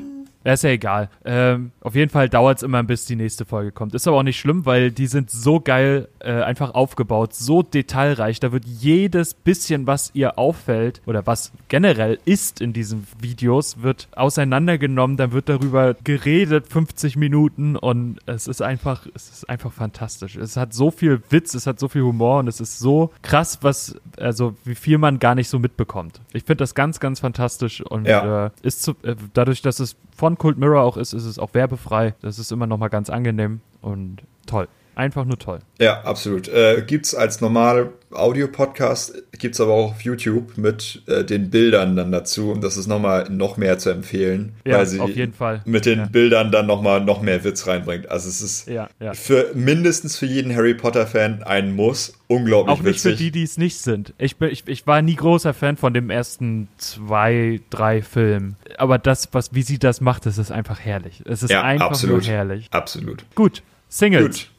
[0.45, 1.09] Ja, ist ja egal.
[1.23, 3.93] Ähm, auf jeden Fall dauert es immer, bis die nächste Folge kommt.
[3.95, 8.39] Ist aber auch nicht schlimm, weil die sind so geil äh, einfach aufgebaut, so detailreich.
[8.41, 14.07] Da wird jedes bisschen, was ihr auffällt oder was generell ist in diesen Videos, wird
[14.15, 15.15] auseinandergenommen.
[15.17, 20.35] Dann wird darüber geredet, 50 Minuten und es ist einfach, es ist einfach fantastisch.
[20.35, 23.59] Es hat so viel Witz, es hat so viel Humor und es ist so krass,
[23.61, 26.19] was, also wie viel man gar nicht so mitbekommt.
[26.33, 28.47] Ich finde das ganz, ganz fantastisch und Ja.
[28.47, 31.53] äh, ist zu, äh, dadurch, dass es von Cult Mirror auch ist, ist es auch
[31.53, 32.15] werbefrei.
[32.21, 34.67] Das ist immer noch mal ganz angenehm und toll.
[34.95, 35.59] Einfach nur toll.
[35.79, 36.47] Ja, absolut.
[36.47, 42.11] Äh, gibt's als normal Audio-Podcast, gibt's aber auch auf YouTube mit äh, den Bildern dann
[42.11, 42.51] dazu.
[42.51, 45.61] Und das ist nochmal noch mehr zu empfehlen, Ja, weil sie auf jeden Fall.
[45.65, 46.05] mit den Ja.
[46.05, 48.09] Bildern dann nochmal noch mehr Witz reinbringt.
[48.09, 49.13] Also es ist Ja, ja.
[49.13, 52.13] für mindestens für jeden Harry Potter-Fan ein Muss.
[52.27, 54.13] Unglaublich Auch nicht für die, die es nicht sind.
[54.17, 58.55] Ich, bin, ich, ich war nie großer Fan von dem ersten zwei, drei Filmen.
[58.77, 61.21] Aber das, was, wie sie das macht, das ist einfach herrlich.
[61.25, 62.23] Es ist ja, einfach absolut.
[62.23, 62.67] nur herrlich.
[62.71, 63.23] Absolut.
[63.35, 64.23] Gut, Singles.
[64.25, 64.49] Gut.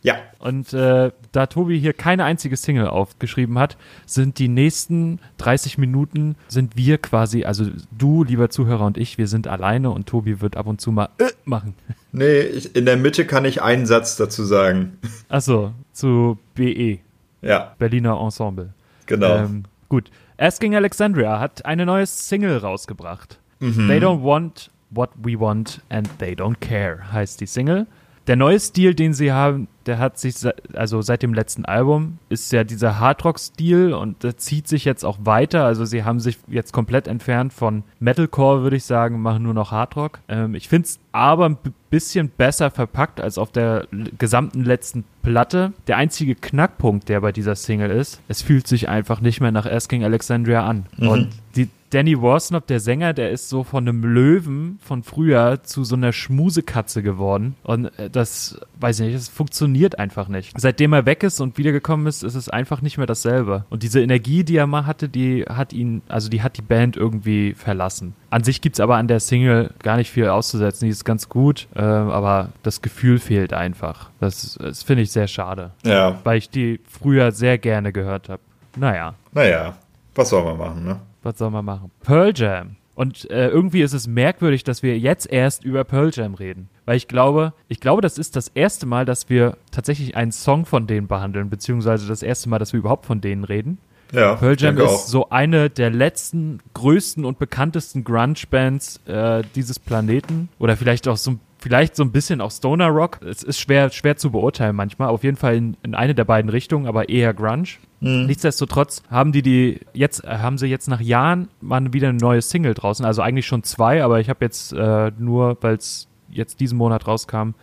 [0.00, 5.76] Ja, Und äh, da Tobi hier keine einzige Single aufgeschrieben hat, sind die nächsten 30
[5.76, 10.40] Minuten, sind wir quasi, also du, lieber Zuhörer und ich, wir sind alleine und Tobi
[10.40, 11.74] wird ab und zu mal äh, machen.
[12.12, 14.98] nee, ich, in der Mitte kann ich einen Satz dazu sagen.
[15.28, 17.00] Achso, zu BE,
[17.42, 18.72] Ja, Berliner Ensemble.
[19.06, 19.36] genau.
[19.38, 20.10] Ähm, gut.
[20.36, 23.40] Asking Alexandria hat eine neue Single rausgebracht.
[23.58, 23.88] Mhm.
[23.88, 27.88] They don't want what we want and they don't care heißt die Single.
[28.28, 30.36] Der neue Stil, den sie haben, der hat sich,
[30.74, 35.18] also seit dem letzten Album, ist ja dieser Hardrock-Stil und der zieht sich jetzt auch
[35.22, 35.64] weiter.
[35.64, 39.72] Also sie haben sich jetzt komplett entfernt von Metalcore, würde ich sagen, machen nur noch
[39.72, 40.20] Hardrock.
[40.28, 41.58] Ähm, ich finde es aber ein
[41.90, 45.72] bisschen besser verpackt als auf der gesamten letzten Platte.
[45.86, 49.66] Der einzige Knackpunkt, der bei dieser Single ist, es fühlt sich einfach nicht mehr nach
[49.66, 50.86] Asking Alexandria an.
[50.98, 55.84] Und die, Danny Warsnop, der Sänger, der ist so von einem Löwen von früher zu
[55.84, 57.56] so einer Schmusekatze geworden.
[57.62, 60.52] Und äh, das, weiß ich nicht, es funktioniert funktioniert einfach nicht.
[60.58, 63.64] Seitdem er weg ist und wiedergekommen ist, ist es einfach nicht mehr dasselbe.
[63.70, 66.96] Und diese Energie, die er mal hatte, die hat ihn, also die hat die Band
[66.96, 68.14] irgendwie verlassen.
[68.30, 70.86] An sich gibt es aber an der Single gar nicht viel auszusetzen.
[70.86, 74.10] Die ist ganz gut, äh, aber das Gefühl fehlt einfach.
[74.20, 75.70] Das, das finde ich sehr schade.
[75.84, 76.18] Ja.
[76.24, 78.42] Weil ich die früher sehr gerne gehört habe.
[78.76, 79.14] Naja.
[79.32, 79.76] Naja,
[80.14, 81.00] was soll man machen, ne?
[81.22, 81.90] Was soll man machen?
[82.04, 82.76] Pearl Jam.
[82.98, 86.68] Und äh, irgendwie ist es merkwürdig, dass wir jetzt erst über Pearl Jam reden.
[86.84, 90.66] Weil ich glaube, ich glaube, das ist das erste Mal, dass wir tatsächlich einen Song
[90.66, 93.78] von denen behandeln, beziehungsweise das erste Mal, dass wir überhaupt von denen reden.
[94.10, 94.98] Ja, Pearl Jam ist auch.
[94.98, 100.48] so eine der letzten, größten und bekanntesten Grunge-Bands äh, dieses Planeten.
[100.58, 103.20] Oder vielleicht auch so, vielleicht so ein bisschen auch Stoner Rock.
[103.22, 105.08] Es ist schwer, schwer zu beurteilen manchmal.
[105.08, 107.68] Auf jeden Fall in, in eine der beiden Richtungen, aber eher Grunge.
[108.00, 112.42] Nichtsdestotrotz haben die die jetzt äh, haben sie jetzt nach Jahren mal wieder eine neue
[112.42, 113.04] Single draußen.
[113.04, 117.08] Also eigentlich schon zwei, aber ich habe jetzt äh, nur, weil es jetzt diesen Monat
[117.08, 117.54] rauskam,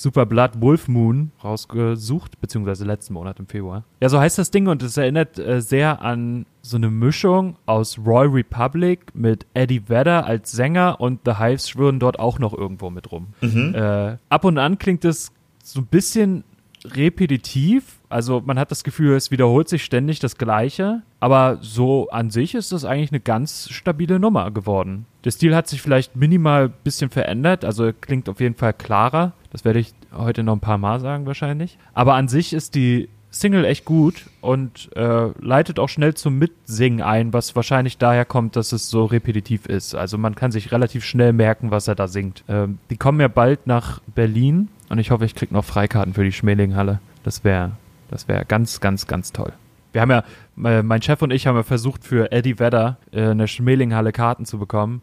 [0.00, 3.84] Super Blood Wolf Moon rausgesucht, beziehungsweise letzten Monat im Februar.
[4.00, 7.98] Ja, so heißt das Ding und es erinnert äh, sehr an so eine Mischung aus
[7.98, 12.88] Roy Republic mit Eddie Vedder als Sänger und The Hives schwirren dort auch noch irgendwo
[12.88, 13.28] mit rum.
[13.74, 15.32] Äh, ab und an klingt es
[15.62, 16.44] so ein bisschen
[16.84, 18.00] repetitiv.
[18.08, 21.02] Also man hat das Gefühl, es wiederholt sich ständig das Gleiche.
[21.20, 25.04] Aber so an sich ist das eigentlich eine ganz stabile Nummer geworden.
[25.24, 27.64] Der Stil hat sich vielleicht minimal ein bisschen verändert.
[27.64, 29.34] Also klingt auf jeden Fall klarer.
[29.50, 31.78] Das werde ich heute noch ein paar Mal sagen wahrscheinlich.
[31.92, 37.00] Aber an sich ist die Single echt gut und äh, leitet auch schnell zum Mitsingen
[37.00, 39.94] ein, was wahrscheinlich daher kommt, dass es so repetitiv ist.
[39.94, 42.44] Also man kann sich relativ schnell merken, was er da singt.
[42.48, 46.24] Ähm, die kommen ja bald nach Berlin und ich hoffe, ich kriege noch Freikarten für
[46.24, 47.00] die Schmelinghalle.
[47.22, 47.72] Das wäre
[48.10, 49.52] das wäre ganz, ganz, ganz toll.
[49.92, 50.24] Wir haben ja,
[50.64, 54.12] äh, mein Chef und ich haben ja versucht, für Eddie Vedder äh, in der Schmelinghalle
[54.12, 55.02] Karten zu bekommen.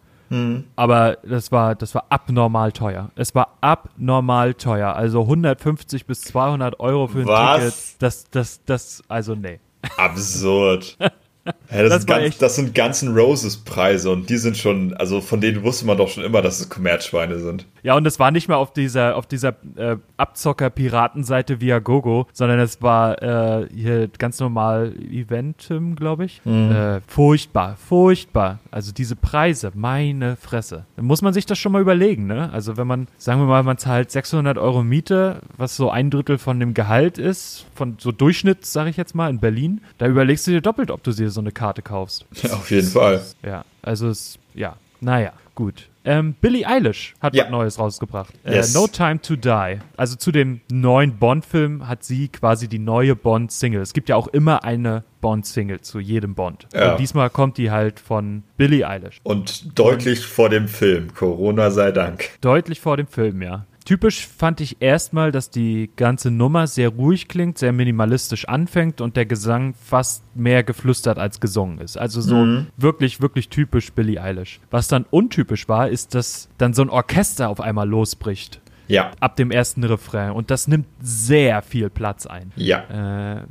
[0.76, 3.12] Aber das war, das war abnormal teuer.
[3.16, 4.96] Es war abnormal teuer.
[4.96, 7.58] Also 150 bis 200 Euro für ein Was?
[7.58, 8.02] Ticket.
[8.02, 9.60] Das, das, das, also nee.
[9.98, 10.98] Absurd.
[11.72, 15.20] Ja, das, Das sind ganz, das sind ganzen Roses Preise und die sind schon, also
[15.22, 17.66] von denen wusste man doch schon immer, dass es Kommerzschweine sind.
[17.84, 22.60] Ja, und es war nicht mehr auf dieser, auf dieser äh, Abzocker-Piratenseite via Gogo, sondern
[22.60, 26.42] es war äh, hier ganz normal Eventim, glaube ich.
[26.46, 28.60] Äh, furchtbar, furchtbar.
[28.72, 30.86] Also diese Preise, meine Fresse.
[30.96, 32.50] Da muss man sich das schon mal überlegen, ne?
[32.52, 36.38] Also wenn man, sagen wir mal, man zahlt 600 Euro Miete, was so ein Drittel
[36.38, 40.48] von dem Gehalt ist, von so Durchschnitt, sage ich jetzt mal, in Berlin, da überlegst
[40.48, 42.26] du dir doppelt, ob du dir so eine Karte kaufst.
[42.44, 43.22] Ja, auf jeden Fall.
[43.44, 45.90] Ja, also es, ja, naja, gut.
[46.06, 47.44] Ähm, Billie Eilish hat Ja.
[47.44, 48.34] was Neues rausgebracht.
[48.46, 48.74] Yes.
[48.74, 49.80] Äh, no Time to Die.
[49.98, 53.82] Also zu dem neuen Bond-Film hat sie quasi die neue Bond-Single.
[53.82, 56.66] Es gibt ja auch immer eine Bond-Single zu jedem Bond.
[56.74, 56.92] Ja.
[56.94, 59.20] Und diesmal kommt die halt von Billie Eilish.
[59.24, 61.14] Und deutlich vor dem Film.
[61.14, 62.30] Corona sei Dank.
[62.40, 63.66] Deutlich vor dem Film, ja.
[63.88, 69.16] Typisch fand ich erstmal, dass die ganze Nummer sehr ruhig klingt, sehr minimalistisch anfängt und
[69.16, 71.98] der Gesang fast mehr geflüstert als gesungen ist.
[71.98, 74.60] Also so wirklich, wirklich typisch Billie Eilish.
[74.72, 78.60] Was dann untypisch war, ist, dass dann so ein Orchester auf einmal losbricht.
[78.90, 80.32] Ja, Ab dem ersten Refrain.
[80.32, 82.52] Und das nimmt sehr viel Platz ein.
[82.58, 83.38] ja.
[83.38, 83.46] Äh,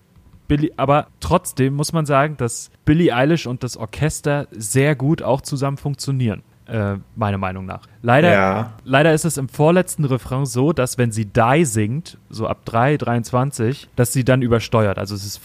[0.49, 5.41] Billy, aber trotzdem muss man sagen, dass Billie Eilish und das Orchester sehr gut auch
[5.41, 6.43] zusammen funktionieren.
[6.69, 7.83] Äh, meiner Meinung nach.
[8.03, 8.73] Leider, Ja.
[8.83, 12.97] leider ist es im vorletzten Refrain so, dass wenn sie Die singt, so ab 3,
[12.97, 14.99] 23, dass sie dann übersteuert.
[14.99, 15.41] Also es ist,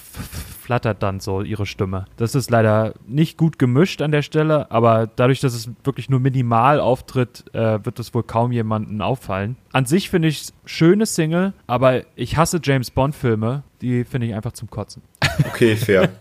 [0.62, 2.06] flattert dann so ihre Stimme.
[2.18, 6.20] Das ist leider nicht gut gemischt an der Stelle, aber dadurch, dass es wirklich nur
[6.20, 9.58] minimal auftritt, äh, wird es wohl kaum jemanden auffallen.
[9.74, 13.62] An sich finde ich schöne Single, aber ich hasse James Bond Filme.
[13.82, 15.04] Die finde ich einfach zum Kotzen.
[15.48, 16.10] Okay, fair.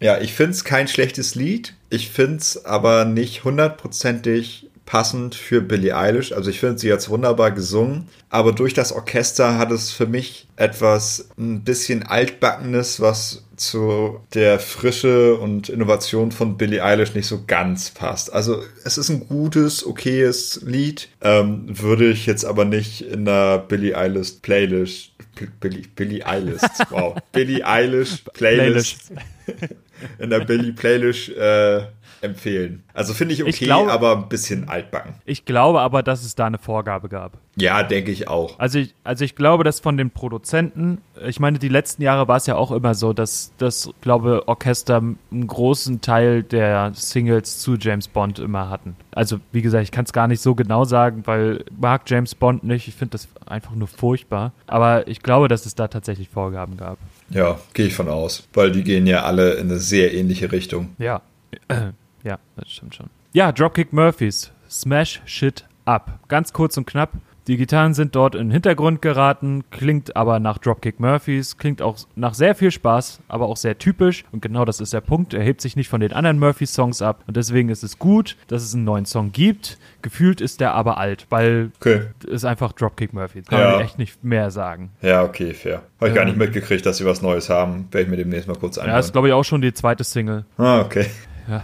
[0.00, 1.74] ja, ich finde es kein schlechtes Lied.
[1.90, 6.32] Ich finde es aber nicht hundertprozentig passend für Billie Eilish.
[6.32, 10.46] Also ich finde, sie hat wunderbar gesungen, aber durch das Orchester hat es für mich
[10.56, 17.44] etwas ein bisschen altbackenes, was zu der Frische und Innovation von Billie Eilish nicht so
[17.46, 18.32] ganz passt.
[18.32, 23.58] Also es ist ein gutes, okayes Lied, ähm, würde ich jetzt aber nicht in der
[23.58, 25.12] Billie Eilish Playlist
[25.60, 29.12] Billie, Billie Eilish, wow, Billie Eilish Playlist
[30.18, 31.82] in der Billie Playlist äh,
[32.20, 32.82] empfehlen.
[32.94, 35.14] Also finde ich okay, Ich glaube- aber ein bisschen altbacken.
[35.26, 37.38] Ich glaube aber, dass es da eine Vorgabe gab.
[37.56, 38.58] Ja, denke ich auch.
[38.58, 42.36] Also ich, also ich glaube, dass von den Produzenten, ich meine, die letzten Jahre war
[42.36, 47.76] es ja auch immer so, dass das, glaube Orchester einen großen Teil der Singles zu
[47.76, 48.96] James Bond immer hatten.
[49.12, 52.64] Also wie gesagt, ich kann es gar nicht so genau sagen, weil mag James Bond
[52.64, 52.88] nicht.
[52.88, 54.52] Ich finde das einfach nur furchtbar.
[54.66, 56.98] Aber ich glaube, dass es da tatsächlich Vorgaben gab.
[57.30, 60.94] Ja, gehe ich von aus, weil die gehen ja alle in eine sehr ähnliche Richtung.
[60.98, 61.22] Ja.
[62.22, 63.06] ja, das stimmt schon.
[63.32, 64.52] Ja, Dropkick Murphys.
[64.70, 66.20] Smash Shit Up.
[66.28, 67.12] Ganz kurz und knapp.
[67.46, 71.98] Die Gitarren sind dort in den Hintergrund geraten, klingt aber nach Dropkick Murphys, klingt auch
[72.16, 74.24] nach sehr viel Spaß, aber auch sehr typisch.
[74.32, 75.34] Und genau das ist der Punkt.
[75.34, 77.22] Er hebt sich nicht von den anderen Murphy-Songs ab.
[77.26, 79.78] Und deswegen ist es gut, dass es einen neuen Song gibt.
[80.00, 82.02] Gefühlt ist der aber alt, weil Okay.
[82.32, 83.44] es einfach Dropkick Murphys.
[83.46, 83.70] Kann Ja.
[83.72, 84.90] man echt nicht mehr sagen.
[85.02, 85.82] Ja, okay, fair.
[86.00, 86.30] Habe ich gar Ähm.
[86.30, 87.88] nicht mitgekriegt, dass sie was Neues haben.
[87.90, 89.00] Werde ich mir demnächst mal kurz Ja, anhören.
[89.00, 90.46] ist glaube ich auch schon die zweite Single.
[90.56, 91.06] ah, okay.
[91.46, 91.62] Ja,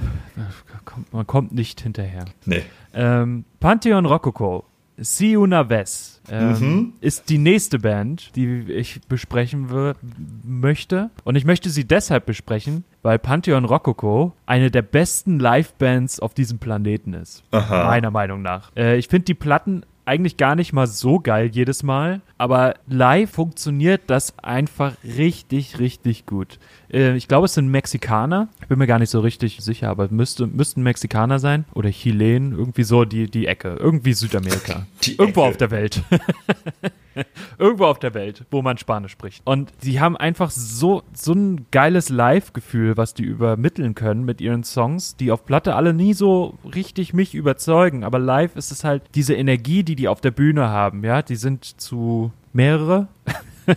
[1.12, 2.26] man kommt nicht hinterher.
[2.44, 2.62] Nee.
[2.92, 4.64] Ähm, Pantheon Rococo,
[5.02, 6.92] See Una Ves, ähm, Mhm.
[7.00, 9.66] ist die nächste Band, die ich besprechen
[10.44, 11.10] möchte.
[11.24, 16.58] Und ich möchte sie deshalb besprechen, weil Pantheon Rococo eine der besten Live-Bands auf diesem
[16.58, 17.42] Planeten ist.
[17.50, 17.86] Aha.
[17.86, 18.70] Meiner Meinung nach.
[18.76, 23.30] Äh, ich finde die Platten eigentlich gar nicht mal so geil jedes Mal, aber live
[23.30, 26.58] funktioniert das einfach richtig, richtig gut.
[26.92, 28.48] Äh, ich glaube, es sind Mexikaner.
[28.60, 32.50] Ich bin mir gar nicht so richtig sicher, aber müsste, müssten Mexikaner sein oder Chilen,
[32.50, 34.84] irgendwie so die, die Ecke, irgendwie Südamerika.
[35.04, 35.50] Die Irgendwo Ecke.
[35.50, 36.02] auf der Welt.
[37.58, 39.42] Irgendwo auf der Welt, wo man Spanisch spricht.
[39.44, 44.64] Und die haben einfach so, so ein geiles Live-Gefühl, was die übermitteln können mit ihren
[44.64, 48.04] Songs, die auf Platte alle nie so richtig mich überzeugen.
[48.04, 51.22] Aber live ist es halt diese Energie, die die auf der Bühne haben, ja.
[51.22, 53.08] Die sind zu mehrere.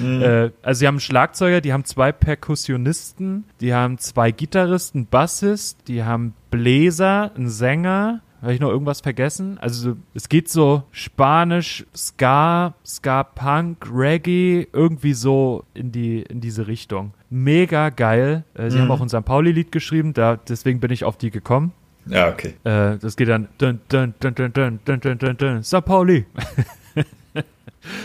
[0.00, 5.88] Äh, also sie haben einen Schlagzeuger, die haben zwei Perkussionisten, die haben zwei Gitarristen, Bassist,
[5.88, 8.20] die haben Bläser, einen Sänger.
[8.42, 9.58] Habe ich noch irgendwas vergessen?
[9.58, 17.14] Also es geht so Spanisch, Ska, Ska-Punk, Reggae, irgendwie so in die in diese Richtung.
[17.30, 18.44] Mega geil.
[18.54, 19.24] Äh, sie haben auch ein St.
[19.24, 21.72] Pauli-Lied geschrieben, da, deswegen bin ich auf die gekommen.
[22.06, 22.54] Ja, okay.
[22.64, 25.84] Äh, das geht dann dun, dun, dun, dun, dun, dun, dun, dun, dun, St.
[25.84, 26.26] Pauli.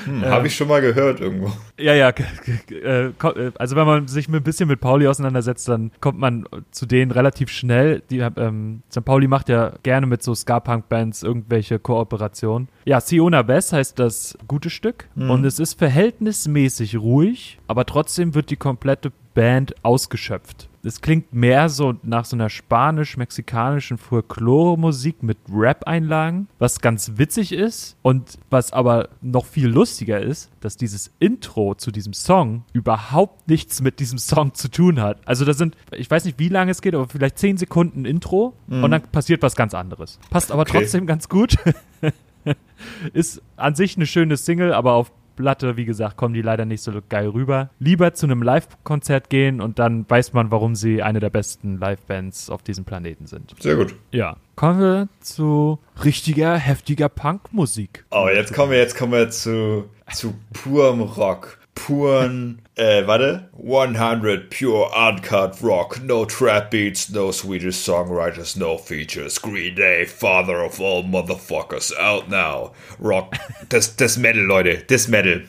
[0.05, 1.51] Hm, Habe ich schon mal gehört irgendwo.
[1.77, 6.19] Ja, ja, äh, äh, also wenn man sich ein bisschen mit Pauli auseinandersetzt, dann kommt
[6.19, 8.01] man zu denen relativ schnell.
[8.09, 9.05] Die, ähm, St.
[9.05, 12.69] Pauli macht ja gerne mit so Ska-Punk-Bands irgendwelche Kooperationen.
[12.85, 18.49] Ja, Siona Bess heißt das gute Stück und es ist verhältnismäßig ruhig, aber trotzdem wird
[18.49, 20.69] die komplette Band ausgeschöpft.
[20.87, 27.97] Es klingt mehr so nach so einer spanisch-mexikanischen Folklore-Musik mit Rap-Einlagen, was ganz witzig ist
[28.03, 33.81] und was aber noch viel lustiger ist, dass dieses Intro zu diesem Song überhaupt nichts
[33.81, 35.19] mit diesem Song zu tun hat.
[35.25, 38.53] Also da sind, ich weiß nicht, wie lange es geht, aber vielleicht 10 Sekunden Intro
[38.69, 40.19] und dann passiert was ganz anderes.
[40.29, 40.79] Passt aber Okay.
[40.79, 41.57] trotzdem ganz gut.
[43.13, 46.81] ist an sich eine schöne Single, aber auf Platte, wie gesagt, kommen die leider nicht
[46.81, 47.69] so geil rüber.
[47.79, 52.49] Lieber zu einem Live-Konzert gehen und dann weiß man, warum sie eine der besten Live-Bands
[52.49, 53.55] auf diesem Planeten sind.
[53.59, 53.95] Sehr gut.
[54.11, 54.35] Ja.
[54.55, 58.05] Kommen wir zu richtiger, heftiger Punk-Musik.
[58.11, 61.59] Oh, jetzt kommen wir, jetzt kommen wir zu, zu purem Rock.
[61.77, 63.49] Puren, äh, warte.
[63.53, 66.01] 100 pure uncut rock.
[66.03, 69.39] No trap beats, no Swedish songwriters, no features.
[69.39, 72.73] Green Day, father of all motherfuckers, out now.
[72.99, 73.35] Rock,
[73.69, 75.43] das, das Metal, Leute, das Metal.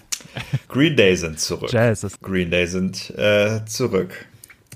[0.69, 1.73] Green Day sind zurück.
[1.73, 4.27] Jazz Green Day sind äh, zurück.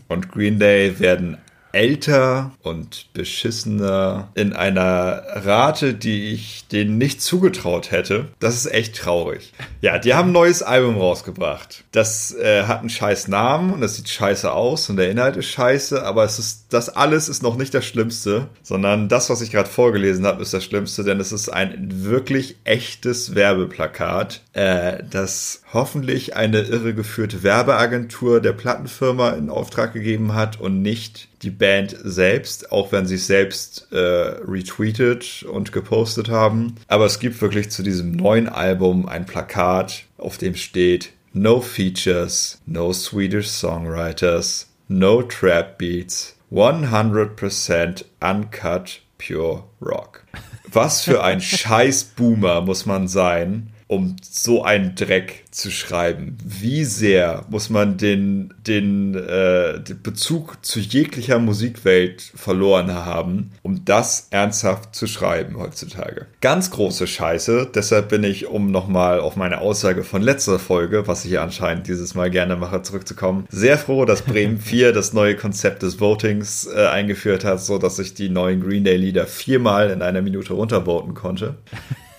[0.08, 1.38] Und Green Day werden
[1.72, 8.28] älter und beschissener in einer Rate, die ich denen nicht zugetraut hätte.
[8.40, 9.52] Das ist echt traurig.
[9.80, 11.84] Ja, die haben ein neues Album rausgebracht.
[11.92, 15.46] Das äh, hat einen scheiß Namen und das sieht scheiße aus und der Inhalt ist
[15.46, 19.50] scheiße, aber es ist, das alles ist noch nicht das Schlimmste, sondern das, was ich
[19.50, 25.62] gerade vorgelesen habe, ist das Schlimmste, denn es ist ein wirklich echtes Werbeplakat, äh, das
[25.72, 32.72] hoffentlich eine irregeführte Werbeagentur der Plattenfirma in Auftrag gegeben hat und nicht die Band selbst,
[32.72, 36.76] auch wenn sie es selbst äh, retweetet und gepostet haben.
[36.86, 42.60] Aber es gibt wirklich zu diesem neuen Album ein Plakat, auf dem steht No Features,
[42.66, 50.24] No Swedish Songwriters, No Trap Beats, 100% Uncut Pure Rock.
[50.70, 56.38] Was für ein scheiß Boomer muss man sein, um so einen Dreck zu schreiben.
[56.42, 63.84] Wie sehr muss man den, den, äh, den Bezug zu jeglicher Musikwelt verloren haben, um
[63.84, 66.26] das ernsthaft zu schreiben heutzutage.
[66.40, 71.26] Ganz große Scheiße, deshalb bin ich, um nochmal auf meine Aussage von letzter Folge, was
[71.26, 75.82] ich anscheinend dieses Mal gerne mache, zurückzukommen, sehr froh, dass Bremen 4 das neue Konzept
[75.82, 80.00] des Votings äh, eingeführt hat, so dass ich die neuen Green Day Lieder viermal in
[80.00, 81.56] einer Minute runtervoten konnte.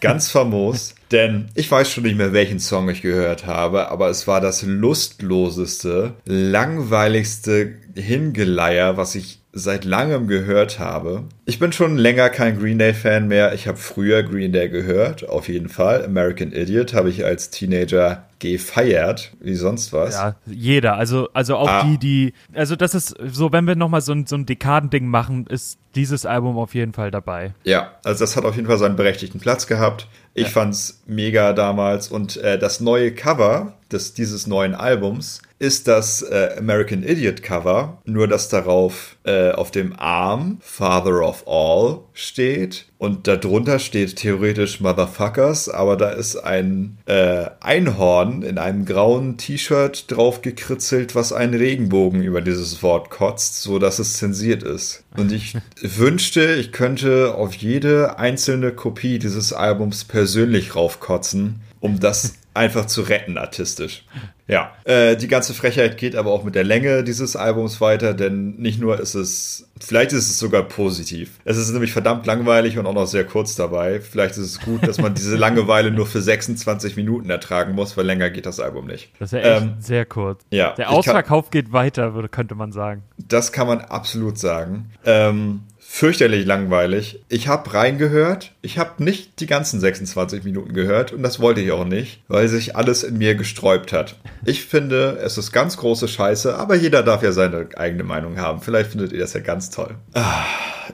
[0.03, 4.27] Ganz famos, denn ich weiß schon nicht mehr, welchen Song ich gehört habe, aber es
[4.27, 11.25] war das lustloseste, langweiligste Hingeleier, was ich seit langem gehört habe.
[11.45, 13.53] Ich bin schon länger kein Green Day Fan mehr.
[13.53, 16.03] Ich habe früher Green Day gehört, auf jeden Fall.
[16.03, 20.15] American Idiot habe ich als Teenager gefeiert, wie sonst was.
[20.15, 20.95] Ja, jeder.
[20.97, 21.83] Also, also auch ah.
[21.83, 25.45] die, die, also das ist so, wenn wir nochmal so ein, so ein Dekadending machen,
[25.45, 27.53] ist dieses Album auf jeden Fall dabei.
[27.63, 30.07] Ja, also das hat auf jeden Fall seinen berechtigten Platz gehabt.
[30.33, 30.49] Ich ja.
[30.49, 36.55] fand's mega damals und äh, das neue Cover des, dieses neuen Albums ist das äh,
[36.57, 43.27] American Idiot Cover, nur dass darauf äh, auf dem Arm Father of All steht und
[43.27, 50.41] darunter steht theoretisch Motherfuckers, aber da ist ein äh, Einhorn in einem grauen T-Shirt drauf
[50.41, 55.05] gekritzelt, was einen Regenbogen über dieses Wort kotzt, so dass es zensiert ist.
[55.15, 62.33] Und ich wünschte, ich könnte auf jede einzelne Kopie dieses Albums persönlich raufkotzen, um das
[62.53, 64.05] einfach zu retten artistisch.
[64.47, 68.55] Ja, äh, die ganze Frechheit geht aber auch mit der Länge dieses Albums weiter, denn
[68.57, 71.39] nicht nur ist es, vielleicht ist es sogar positiv.
[71.45, 74.01] Es ist nämlich verdammt langweilig und auch noch sehr kurz dabei.
[74.01, 78.05] Vielleicht ist es gut, dass man diese Langeweile nur für 26 Minuten ertragen muss, weil
[78.05, 79.11] länger geht das Album nicht.
[79.17, 80.41] Das ist ja echt ähm, sehr kurz.
[80.51, 80.73] Ja.
[80.73, 83.03] Der Ausverkauf kann, geht weiter, könnte man sagen.
[83.17, 84.91] Das kann man absolut sagen.
[85.05, 85.61] Ähm,
[85.93, 87.19] fürchterlich langweilig.
[87.29, 88.51] Ich habe reingehört.
[88.63, 92.47] Ich habe nicht die ganzen 26 Minuten gehört und das wollte ich auch nicht, weil
[92.47, 94.15] sich alles in mir gesträubt hat.
[94.43, 98.59] Ich finde, es ist ganz große Scheiße, aber jeder darf ja seine eigene Meinung haben.
[98.61, 99.93] Vielleicht findet ihr das ja ganz toll.
[100.15, 100.43] Ah,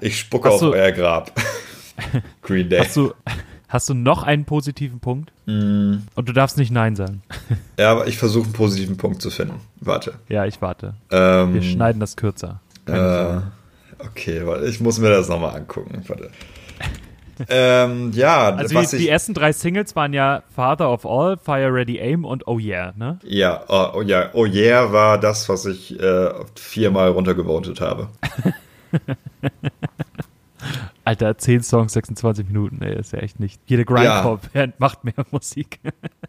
[0.02, 1.32] ich spucke auf euer Grab.
[2.42, 2.80] Green Day.
[2.80, 3.14] Hast du,
[3.70, 5.32] hast du noch einen positiven Punkt?
[5.46, 6.00] Mm.
[6.14, 7.22] Und du darfst nicht Nein sagen.
[7.80, 9.62] ja, aber ich versuche einen positiven Punkt zu finden.
[9.80, 10.16] Warte.
[10.28, 10.96] Ja, ich warte.
[11.10, 12.60] Ähm, Wir schneiden das kürzer.
[12.86, 13.40] Äh,
[14.00, 16.04] Okay, ich muss mir das nochmal angucken.
[16.08, 16.32] Warte.
[17.48, 22.00] ähm, ja, also die, die, ersten drei Singles waren ja Father of All, Fire Ready
[22.02, 23.20] Aim und Oh Yeah, ne?
[23.24, 28.10] Ja, oh, oh ja, Oh Yeah war das, was ich äh, viermal runtergevotet habe.
[31.06, 33.62] Alter, 10 Songs, 26 Minuten, ey, ist ja echt nicht.
[33.66, 34.76] Jede Grindcore-Band ja.
[34.80, 35.80] macht mehr Musik.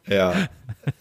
[0.07, 0.33] ja.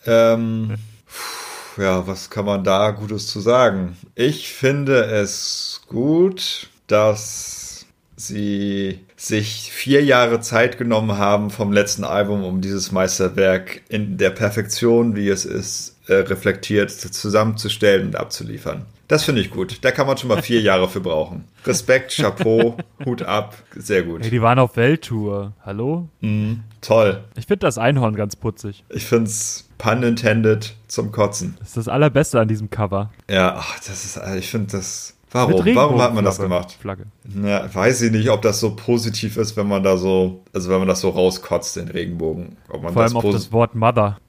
[0.05, 0.75] Ähm,
[1.79, 3.97] ja, was kann man da Gutes zu sagen?
[4.15, 12.43] Ich finde es gut, dass sie sich vier Jahre Zeit genommen haben vom letzten Album,
[12.43, 18.85] um dieses Meisterwerk in der Perfektion, wie es ist, äh, reflektiert zusammenzustellen und abzuliefern.
[19.09, 19.79] Das finde ich gut.
[19.81, 21.45] Da kann man schon mal vier Jahre für brauchen.
[21.65, 24.21] Respekt, Chapeau, Hut ab, sehr gut.
[24.21, 25.53] Hey, die waren auf Welttour.
[25.65, 26.07] Hallo?
[26.21, 27.23] Mm, toll.
[27.35, 28.85] Ich finde das Einhorn ganz putzig.
[28.89, 31.55] Ich finde es pun intended zum Kotzen.
[31.57, 33.09] Das ist das Allerbeste an diesem Cover.
[33.27, 35.15] Ja, ach, das ist, ich finde das.
[35.31, 35.65] Warum?
[35.75, 36.77] Warum hat man das gemacht?
[36.79, 37.05] Flagge.
[37.43, 40.79] Ja, weiß ich nicht, ob das so positiv ist, wenn man da so, also wenn
[40.79, 42.57] man das so rauskotzt, den Regenbogen.
[42.67, 44.19] Vor allem auf das Wort Mother.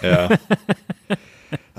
[0.00, 0.28] Ja.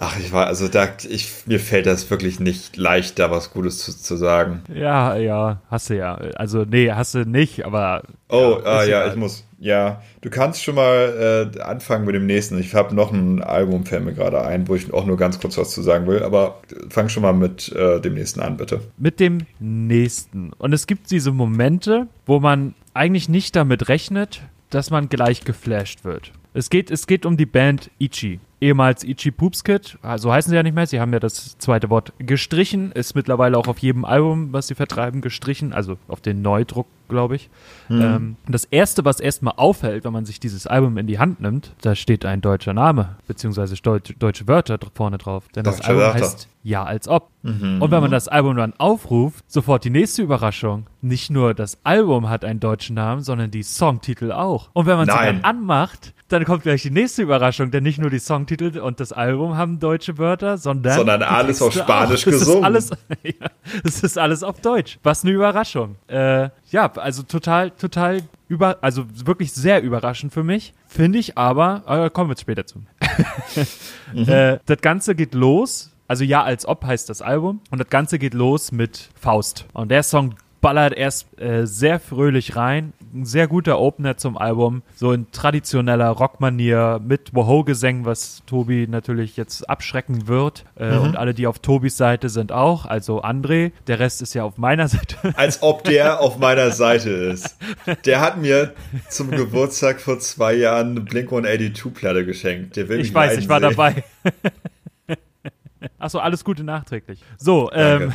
[0.02, 3.80] Ach, ich war, also da, ich, mir fällt das wirklich nicht leicht, da was Gutes
[3.80, 4.62] zu, zu sagen.
[4.74, 6.16] Ja, ja, hast du ja.
[6.16, 8.04] Also, nee, hast du nicht, aber.
[8.30, 10.02] Oh, ja, ah, ja, ich muss, ja.
[10.22, 12.58] Du kannst schon mal äh, anfangen mit dem nächsten.
[12.60, 15.58] Ich habe noch ein Album, fällt mir gerade ein, wo ich auch nur ganz kurz
[15.58, 18.80] was zu sagen will, aber fang schon mal mit äh, dem nächsten an, bitte.
[18.98, 20.54] Mit dem nächsten.
[20.54, 26.06] Und es gibt diese Momente, wo man eigentlich nicht damit rechnet, dass man gleich geflasht
[26.06, 26.32] wird.
[26.54, 30.50] Es geht, es geht um die Band Ichi ehemals Ichi Poops Kid, so also heißen
[30.50, 33.80] sie ja nicht mehr, sie haben ja das zweite Wort gestrichen, ist mittlerweile auch auf
[33.80, 37.50] jedem Album, was sie vertreiben, gestrichen, also auf den Neudruck, glaube ich.
[37.88, 38.02] Mhm.
[38.02, 41.74] Ähm, das erste, was erstmal auffällt, wenn man sich dieses Album in die Hand nimmt,
[41.82, 46.04] da steht ein deutscher Name, beziehungsweise Deutsch, deutsche Wörter vorne drauf, denn Deutsche das Album
[46.04, 46.20] Wörter.
[46.20, 47.30] heißt Ja als ob.
[47.42, 47.82] Mhm.
[47.82, 50.88] Und wenn man das Album dann aufruft, sofort die nächste Überraschung.
[51.02, 54.70] Nicht nur das Album hat einen deutschen Namen, sondern die Songtitel auch.
[54.74, 58.10] Und wenn man sie dann anmacht, dann kommt gleich die nächste Überraschung, denn nicht nur
[58.10, 58.49] die Songtitel
[58.82, 60.98] und das Album haben deutsche Wörter, sondern.
[60.98, 62.32] Sondern alles auf Spanisch auch.
[62.32, 62.76] gesungen.
[62.76, 65.00] Es ist, alles, ja, ist alles auf Deutsch.
[65.04, 65.96] Was eine Überraschung.
[66.08, 70.74] Äh, ja, also total, total über, also wirklich sehr überraschend für mich.
[70.88, 72.80] Finde ich aber, äh, kommen wir später zu.
[74.14, 74.28] mhm.
[74.28, 75.92] äh, das Ganze geht los.
[76.08, 77.62] Also ja, als ob heißt das Album.
[77.70, 79.68] Und das Ganze geht los mit Faust.
[79.74, 82.94] Und der Song ballert erst äh, sehr fröhlich rein.
[83.14, 84.84] Ein sehr guter Opener zum Album.
[84.96, 90.66] So in traditioneller Rockmanier mit Woho-Gesängen, was Tobi natürlich jetzt abschrecken wird.
[90.78, 91.02] Äh, mhm.
[91.02, 92.86] Und alle, die auf Tobis Seite sind auch.
[92.86, 93.72] Also André.
[93.88, 95.18] Der Rest ist ja auf meiner Seite.
[95.36, 97.58] Als ob der auf meiner Seite ist.
[98.06, 98.74] Der hat mir
[99.10, 102.76] zum Geburtstag vor zwei Jahren eine Blink-182-Platte geschenkt.
[102.76, 104.04] Der will ich weiß, ich war dabei.
[105.98, 107.22] Achso, alles Gute nachträglich.
[107.38, 108.14] So, ähm.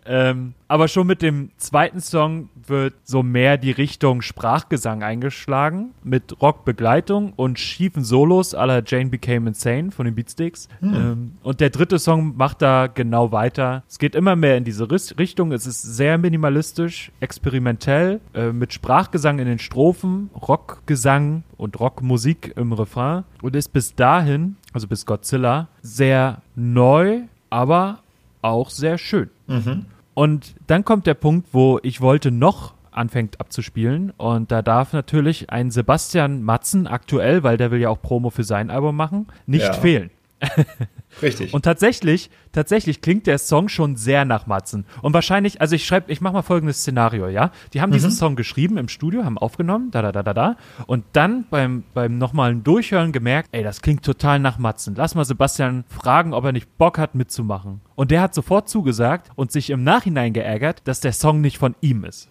[0.08, 6.40] Ähm, aber schon mit dem zweiten Song wird so mehr die Richtung Sprachgesang eingeschlagen, mit
[6.40, 10.68] Rockbegleitung und schiefen Solos la Jane Became Insane von den Beatsticks.
[10.80, 10.94] Hm.
[10.94, 13.82] Ähm, und der dritte Song macht da genau weiter.
[13.86, 15.52] Es geht immer mehr in diese Richtung.
[15.52, 22.72] Es ist sehr minimalistisch, experimentell, äh, mit Sprachgesang in den Strophen, Rockgesang und Rockmusik im
[22.72, 27.98] Refrain und ist bis dahin, also bis Godzilla, sehr neu, aber
[28.40, 29.28] auch sehr schön.
[29.46, 29.86] Mhm.
[30.18, 34.12] Und dann kommt der Punkt, wo ich wollte noch anfängt abzuspielen.
[34.16, 38.42] Und da darf natürlich ein Sebastian Matzen aktuell, weil der will ja auch Promo für
[38.42, 39.72] sein Album machen, nicht ja.
[39.74, 40.10] fehlen.
[41.22, 41.54] Richtig.
[41.54, 44.86] Und tatsächlich, tatsächlich klingt der Song schon sehr nach Matzen.
[45.02, 47.52] Und wahrscheinlich, also ich schreibe, ich mache mal folgendes Szenario, ja.
[47.72, 47.94] Die haben mhm.
[47.94, 50.56] diesen Song geschrieben im Studio, haben aufgenommen, da, da, da, da, da.
[50.88, 54.96] Und dann beim, beim nochmalen Durchhören gemerkt, ey, das klingt total nach Matzen.
[54.96, 57.82] Lass mal Sebastian fragen, ob er nicht Bock hat mitzumachen.
[57.98, 61.74] Und der hat sofort zugesagt und sich im Nachhinein geärgert, dass der Song nicht von
[61.80, 62.30] ihm ist.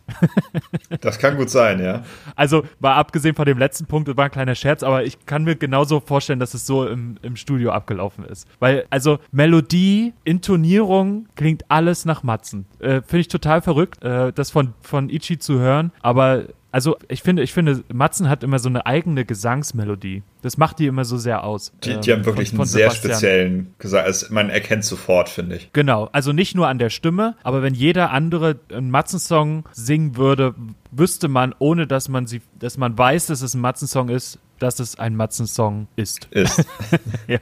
[1.01, 2.03] das kann gut sein, ja.
[2.37, 5.43] Also, mal abgesehen von dem letzten Punkt, das war ein kleiner Scherz, aber ich kann
[5.43, 8.47] mir genauso vorstellen, dass es so im, im Studio abgelaufen ist.
[8.59, 12.65] Weil, also, Melodie, Intonierung, klingt alles nach Matzen.
[12.79, 17.21] Äh, Finde ich total verrückt, äh, das von, von Ichi zu hören, aber also ich
[17.21, 20.23] finde, ich finde, Matzen hat immer so eine eigene Gesangsmelodie.
[20.41, 21.71] Das macht die immer so sehr aus.
[21.83, 24.03] Die, die haben wirklich von, von einen sehr speziellen Gesang.
[24.03, 25.71] Also man erkennt sofort, finde ich.
[25.73, 26.09] Genau.
[26.11, 30.55] Also nicht nur an der Stimme, aber wenn jeder andere einen Matzen-Song singen würde,
[30.91, 34.79] wüsste man, ohne dass man sie, dass man weiß, dass es ein Matzen-Song ist, dass
[34.79, 36.27] es ein Matzen-Song ist.
[36.31, 36.65] Ist.
[37.27, 37.39] ja.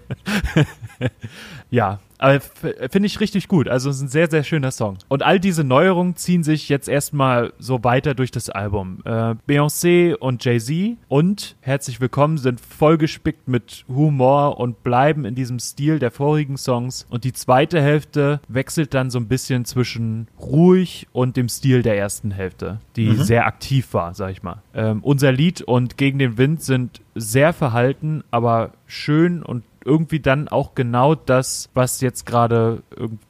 [1.72, 3.68] ja, aber finde ich richtig gut.
[3.68, 4.97] Also es ist ein sehr, sehr schöner Song.
[5.07, 8.99] Und all diese Neuerungen ziehen sich jetzt erstmal so weiter durch das Album.
[9.05, 15.59] Äh, Beyoncé und Jay-Z und Herzlich Willkommen sind vollgespickt mit Humor und bleiben in diesem
[15.59, 17.05] Stil der vorigen Songs.
[17.09, 21.97] Und die zweite Hälfte wechselt dann so ein bisschen zwischen ruhig und dem Stil der
[21.97, 23.24] ersten Hälfte, die mhm.
[23.24, 24.61] sehr aktiv war, sag ich mal.
[24.74, 30.48] Ähm, unser Lied und Gegen den Wind sind sehr verhalten, aber schön und irgendwie dann
[30.48, 32.84] auch genau das, was jetzt gerade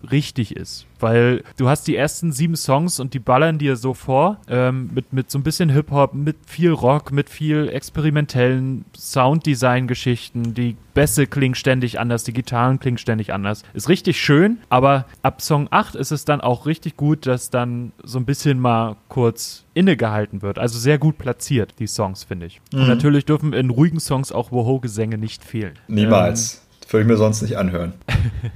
[0.10, 0.88] richtig ist.
[1.06, 5.14] Weil du hast die ersten sieben Songs und die ballern dir so vor, ähm, mit,
[5.14, 10.56] mit so ein bisschen Hip-Hop, mit viel Rock, mit viel experimentellen Sounddesign-Geschichten.
[10.56, 13.62] Die Bässe klingen ständig anders, die Gitarren klingen ständig anders.
[13.76, 17.91] Ist richtig schön, aber ab Song 8 ist es dann auch richtig gut, dass dann
[18.01, 20.58] so ein bisschen mal kurz innegehalten wird.
[20.58, 22.62] Also sehr gut platziert, die Songs, finde ich.
[22.74, 22.80] Mhm.
[22.80, 25.74] Und natürlich dürfen in ruhigen Songs auch Woho-Gesänge nicht fehlen.
[25.88, 26.56] Niemals.
[26.56, 27.93] Ähm, würde ich mir sonst nicht anhören.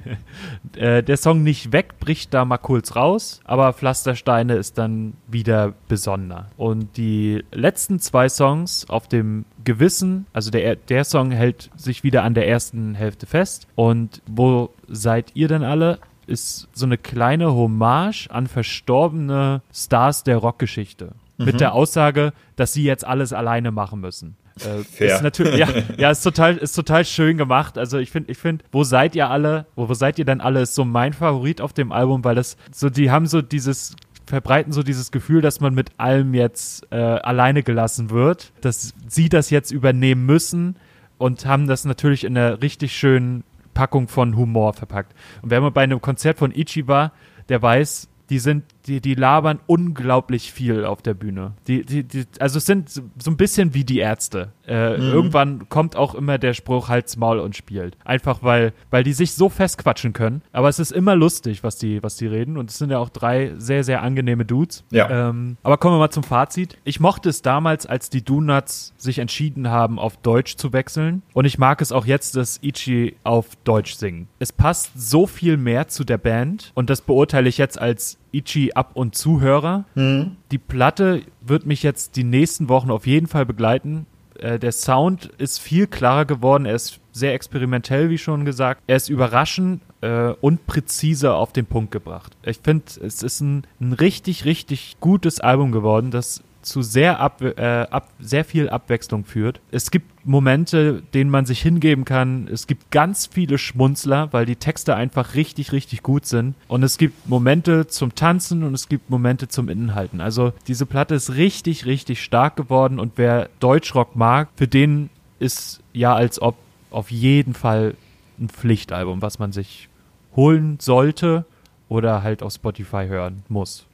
[0.76, 5.74] äh, der Song Nicht weg bricht da mal kurz raus, aber Pflastersteine ist dann wieder
[5.88, 6.48] besonder.
[6.58, 12.24] Und die letzten zwei Songs auf dem Gewissen, also der, der Song hält sich wieder
[12.24, 13.68] an der ersten Hälfte fest.
[13.76, 16.00] Und wo seid ihr denn alle?
[16.28, 21.14] Ist so eine kleine Hommage an verstorbene Stars der Rockgeschichte.
[21.38, 21.46] Mhm.
[21.46, 24.36] Mit der Aussage, dass sie jetzt alles alleine machen müssen.
[24.58, 25.16] Äh, Fair.
[25.16, 27.78] Ist natürlich, ja, ja, ist total, ist total schön gemacht.
[27.78, 30.62] Also ich finde, ich finde, wo seid ihr alle, wo, wo seid ihr denn alle,
[30.62, 33.96] ist so mein Favorit auf dem Album, weil das so, die haben so dieses
[34.30, 39.28] verbreiten so dieses Gefühl, dass man mit allem jetzt äh, alleine gelassen wird, dass sie
[39.28, 40.76] das jetzt übernehmen müssen
[41.18, 43.44] und haben das natürlich in einer richtig schönen
[43.74, 45.16] Packung von Humor verpackt.
[45.42, 47.12] Und wenn man bei einem Konzert von Ichi war,
[47.50, 51.54] der weiß, die sind die, die labern unglaublich viel auf der Bühne.
[51.68, 54.52] Die, die, die, also es sind so, ein bisschen wie die Ärzte.
[54.68, 55.04] Äh, mhm.
[55.04, 57.98] Irgendwann kommt auch immer der Spruch Halt's Maul und spielt.
[58.04, 60.42] Einfach weil, weil die sich so festquatschen können.
[60.52, 62.58] Aber es ist immer lustig, was die, was die reden.
[62.58, 64.84] Und es sind ja auch drei sehr, sehr angenehme Dudes.
[64.92, 65.30] Ja.
[65.30, 66.78] Ähm, aber kommen wir mal zum Fazit.
[66.84, 71.22] Ich mochte es damals, als die Donuts sich entschieden haben, auf Deutsch zu wechseln.
[71.34, 74.28] Und ich mag es auch jetzt, dass Ichi auf Deutsch singen.
[74.40, 76.72] Es passt so viel mehr zu der Band.
[76.74, 79.86] Und das beurteile ich jetzt als Ichi ab und Zuhörer.
[79.96, 80.38] Mhm.
[80.52, 84.06] Die Platte wird mich jetzt die nächsten Wochen auf jeden Fall begleiten.
[84.40, 86.66] Äh, der Sound ist viel klarer geworden.
[86.66, 88.82] Er ist sehr experimentell, wie schon gesagt.
[88.88, 92.36] Er ist überraschend äh, und präziser auf den Punkt gebracht.
[92.44, 97.42] Ich finde, es ist ein, ein richtig, richtig gutes Album geworden, das zu sehr, ab,
[97.42, 99.62] äh, ab, sehr viel Abwechslung führt.
[99.72, 102.48] Es gibt Momente, denen man sich hingeben kann.
[102.52, 106.56] Es gibt ganz viele Schmunzler, weil die Texte einfach richtig, richtig gut sind.
[106.68, 110.22] Und es gibt Momente zum Tanzen und es gibt Momente zum Inhalten.
[110.22, 115.82] Also diese Platte ist richtig, richtig stark geworden und wer Deutschrock mag, für den ist
[115.94, 116.56] ja als ob
[116.92, 117.96] auf jeden Fall
[118.40, 119.90] ein Pflichtalbum, was man sich
[120.36, 121.46] holen sollte
[121.88, 123.86] oder halt auf Spotify hören muss.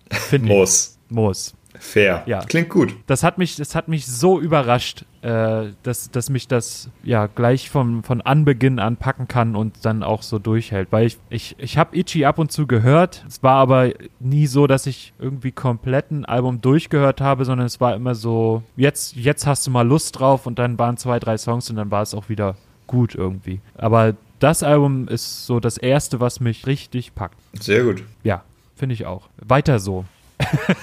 [0.42, 0.98] muss.
[1.10, 1.54] Muss.
[1.80, 2.24] Fair.
[2.26, 2.40] Ja.
[2.46, 2.96] Klingt gut.
[3.08, 7.70] Das hat mich, das hat mich so überrascht, äh, dass, dass mich das ja gleich
[7.70, 10.92] vom, von Anbeginn an packen kann und dann auch so durchhält.
[10.92, 13.26] Weil ich, ich, ich habe Ichi ab und zu gehört.
[13.28, 17.82] Es war aber nie so, dass ich irgendwie komplett ein Album durchgehört habe, sondern es
[17.82, 21.38] war immer so, jetzt, jetzt hast du mal Lust drauf und dann waren zwei, drei
[21.38, 22.56] Songs und dann war es auch wieder
[22.88, 23.62] gut irgendwie.
[23.78, 27.38] Aber das Album ist so das erste, was mich richtig packt.
[27.60, 28.04] Sehr gut.
[28.24, 28.44] Ja,
[28.76, 29.30] finde ich auch.
[29.38, 30.06] Weiter so.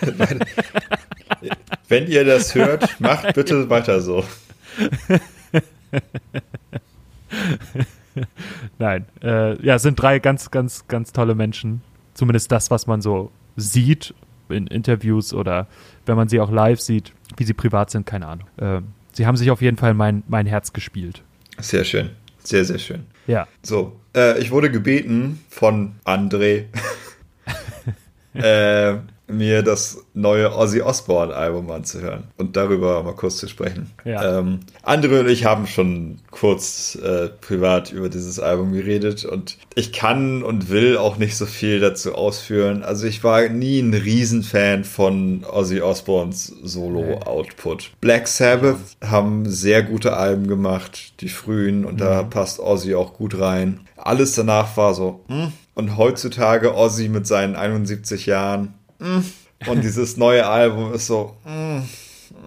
[1.89, 4.25] Wenn ihr das hört, macht bitte weiter so.
[8.79, 11.83] Nein, äh, ja, sind drei ganz, ganz, ganz tolle Menschen.
[12.15, 14.15] Zumindest das, was man so sieht
[14.49, 15.67] in Interviews oder
[16.07, 18.47] wenn man sie auch live sieht, wie sie privat sind, keine Ahnung.
[18.59, 21.23] Ähm, sie haben sich auf jeden Fall mein, mein Herz gespielt.
[21.59, 22.11] Sehr schön.
[22.45, 23.07] Sehr, sehr schön.
[23.27, 23.47] Ja.
[23.63, 26.65] So, äh, ich wurde gebeten von André,
[28.35, 28.97] äh,
[29.33, 33.91] mir das neue Ozzy Osbourne Album anzuhören und darüber mal kurz zu sprechen.
[34.05, 34.39] Ja.
[34.39, 39.93] Ähm, Andre und ich haben schon kurz äh, privat über dieses Album geredet und ich
[39.93, 42.83] kann und will auch nicht so viel dazu ausführen.
[42.83, 47.93] Also ich war nie ein Riesenfan von Ozzy Osbournes Solo-Output.
[48.01, 53.39] Black Sabbath haben sehr gute Alben gemacht, die frühen, und da passt Ozzy auch gut
[53.39, 53.81] rein.
[53.97, 55.53] Alles danach war so, hm.
[55.75, 59.25] und heutzutage Ozzy mit seinen 71 Jahren, hm.
[59.67, 61.89] und dieses neue Album ist so, hm,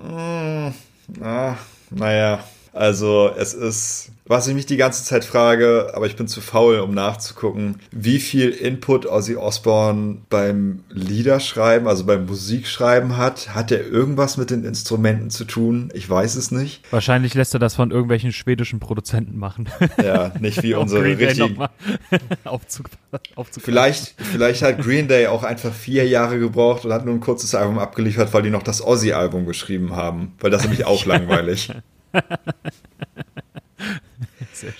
[0.08, 0.74] hm,
[1.22, 1.56] ah,
[1.92, 2.44] naja.
[2.76, 6.80] Also es ist, was ich mich die ganze Zeit frage, aber ich bin zu faul,
[6.80, 13.56] um nachzugucken, wie viel Input Ozzy Osbourne beim Liederschreiben, also beim Musikschreiben hat.
[13.56, 15.90] Hat er irgendwas mit den Instrumenten zu tun?
[15.94, 16.82] Ich weiß es nicht.
[16.92, 19.70] Wahrscheinlich lässt er das von irgendwelchen schwedischen Produzenten machen.
[20.04, 21.58] Ja, nicht wie unsere richtigen.
[22.44, 22.90] aufzug,
[23.36, 27.22] aufzug Vielleicht, vielleicht hat Green Day auch einfach vier Jahre gebraucht und hat nur ein
[27.22, 30.34] kurzes Album abgeliefert, weil die noch das Ozzy-Album geschrieben haben.
[30.42, 31.72] Weil das nämlich auch langweilig.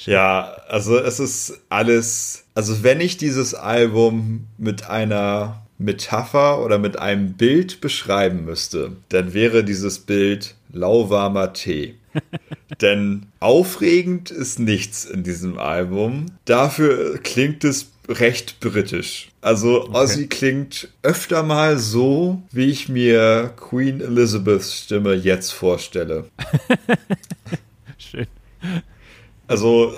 [0.06, 2.46] Ja, also es ist alles.
[2.54, 9.34] Also, wenn ich dieses Album mit einer Metapher oder mit einem Bild beschreiben müsste, dann
[9.34, 11.96] wäre dieses Bild lauwarmer Tee.
[12.82, 16.28] Denn aufregend ist nichts in diesem Album.
[16.46, 19.30] Dafür klingt es recht britisch.
[19.42, 26.26] Also Ozzy klingt öfter mal so, wie ich mir Queen Elizabeths Stimme jetzt vorstelle.
[27.98, 28.28] Schön.
[29.48, 29.94] Also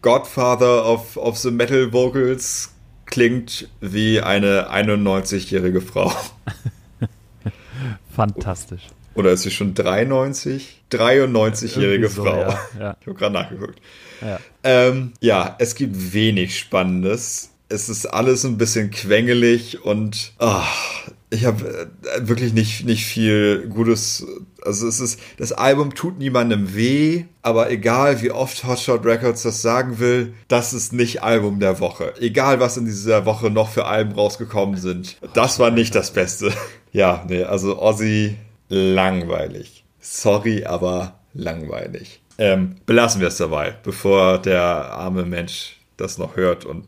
[0.00, 2.72] Godfather of, of the Metal Vocals
[3.06, 6.12] klingt wie eine 91-jährige Frau.
[8.14, 8.88] Fantastisch.
[9.14, 10.82] Oder ist sie schon 93?
[10.90, 12.40] 93-jährige Irgendwie so, Frau.
[12.40, 12.96] ja, ja.
[13.00, 13.80] Ich habe gerade nachgeguckt.
[14.22, 14.38] Ja.
[14.64, 17.50] Ähm, ja, es gibt wenig Spannendes.
[17.68, 20.66] Es ist alles ein bisschen quengelig und ah,
[21.32, 24.26] ich habe äh, wirklich nicht, nicht viel Gutes.
[24.62, 29.62] Also es ist, das Album tut niemandem weh, aber egal wie oft Hotshot Records das
[29.62, 32.12] sagen will, das ist nicht Album der Woche.
[32.20, 35.16] Egal was in dieser Woche noch für Alben rausgekommen sind.
[35.32, 36.52] Das war nicht das Beste.
[36.94, 38.36] Ja, nee, also Ozzy
[38.68, 39.86] langweilig.
[39.98, 42.21] Sorry, aber langweilig.
[42.42, 46.64] Ähm, belassen wir es dabei, bevor der arme Mensch das noch hört.
[46.64, 46.86] Und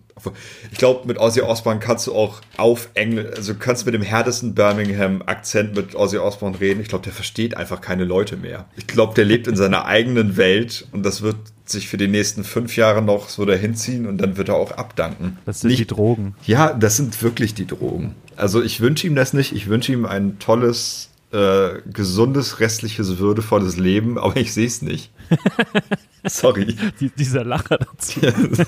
[0.72, 4.02] ich glaube, mit Ozzy Osbourne kannst du auch auf Englisch, also du kannst mit dem
[4.02, 6.80] härtesten Birmingham-Akzent mit Ozzy Osbourne reden.
[6.80, 8.64] Ich glaube, der versteht einfach keine Leute mehr.
[8.74, 11.36] Ich glaube, der lebt in seiner eigenen Welt und das wird
[11.66, 14.72] sich für die nächsten fünf Jahre noch so dahin ziehen und dann wird er auch
[14.72, 15.38] abdanken.
[15.46, 16.34] Das sind die Drogen.
[16.44, 18.16] Ja, das sind wirklich die Drogen.
[18.34, 19.52] Also ich wünsche ihm das nicht.
[19.52, 25.10] Ich wünsche ihm ein tolles, äh, gesundes, restliches, würdevolles Leben, aber ich sehe es nicht.
[26.24, 26.76] Sorry.
[27.00, 28.20] Die, dieser Lacher dazu.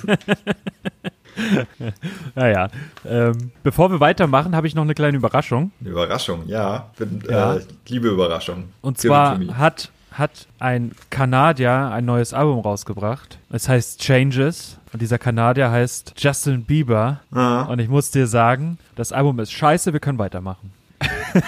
[2.35, 2.69] naja,
[3.07, 5.71] ähm, bevor wir weitermachen, habe ich noch eine kleine Überraschung.
[5.81, 6.91] Eine Überraschung, ja.
[6.99, 7.57] Bin, Ja.
[7.57, 8.65] Äh, liebe Überraschung.
[8.83, 13.39] Und zwar hat, hat ein Kanadier ein neues Album rausgebracht.
[13.51, 14.79] Es heißt Changes.
[14.93, 17.21] Und dieser Kanadier heißt Justin Bieber.
[17.33, 17.63] Ah.
[17.63, 20.73] Und ich muss dir sagen, das Album ist scheiße, wir können weitermachen.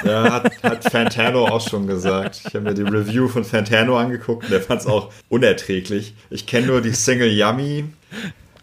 [0.04, 2.42] Ja, hat, hat Fantano auch schon gesagt.
[2.46, 6.14] Ich habe mir die Review von Fantano angeguckt und der fand es auch unerträglich.
[6.30, 7.86] Ich kenne nur die Single Yummy.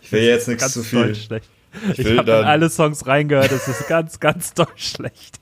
[0.02, 1.16] Ich will jetzt nichts zu viel.
[1.16, 1.44] schlecht.
[1.92, 5.40] Ich Ich, habe in alle Songs reingehört, es ist ganz, ganz doll schlecht.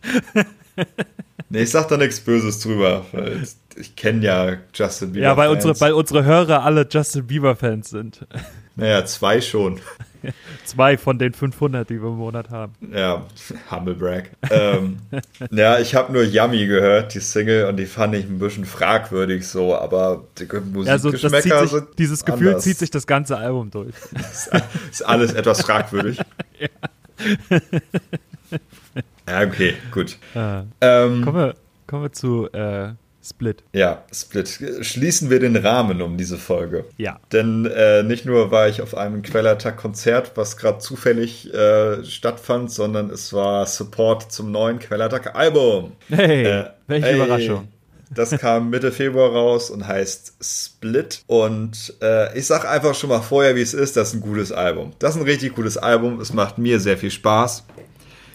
[1.50, 3.44] Nee, ich sag da nichts Böses drüber, weil
[3.76, 5.26] ich kenne ja Justin Bieber.
[5.26, 5.66] Ja, weil Fans.
[5.66, 8.26] unsere, weil unsere Hörer alle Justin Bieber-Fans sind.
[8.76, 9.80] Naja, zwei schon.
[10.66, 12.74] Zwei von den 500, die wir im Monat haben.
[12.94, 13.26] Ja,
[13.70, 14.32] Humblebrag.
[14.50, 14.98] ähm,
[15.52, 19.48] ja, ich habe nur Yummy gehört, die Single, und die fand ich ein bisschen fragwürdig
[19.48, 22.64] so, aber die Also das zieht Musikgeschmäcker sich, sind dieses Gefühl anders.
[22.64, 23.94] zieht sich das ganze Album durch.
[24.16, 24.50] Ist,
[24.92, 26.20] ist alles etwas fragwürdig.
[29.28, 30.18] ja, okay, gut.
[30.36, 31.56] Äh, Ähm, kommen, wir,
[31.88, 32.94] kommen wir zu äh,
[33.24, 33.64] Split.
[33.72, 34.60] Ja, Split.
[34.82, 36.86] Schließen wir den Rahmen um diese Folge.
[36.98, 37.20] Ja.
[37.32, 43.10] Denn äh, nicht nur war ich auf einem Quellattack-Konzert, was gerade zufällig äh, stattfand, sondern
[43.10, 45.94] es war Support zum neuen Quellattack-Album.
[46.10, 47.68] Hey, äh, welche ey, Überraschung.
[48.14, 51.24] Das kam Mitte Februar raus und heißt Split.
[51.28, 53.98] Und äh, ich sag einfach schon mal vorher, wie es ist.
[53.98, 54.92] Das ist ein gutes Album.
[55.00, 56.20] Das ist ein richtig gutes Album.
[56.20, 57.64] Es macht mir sehr viel Spaß.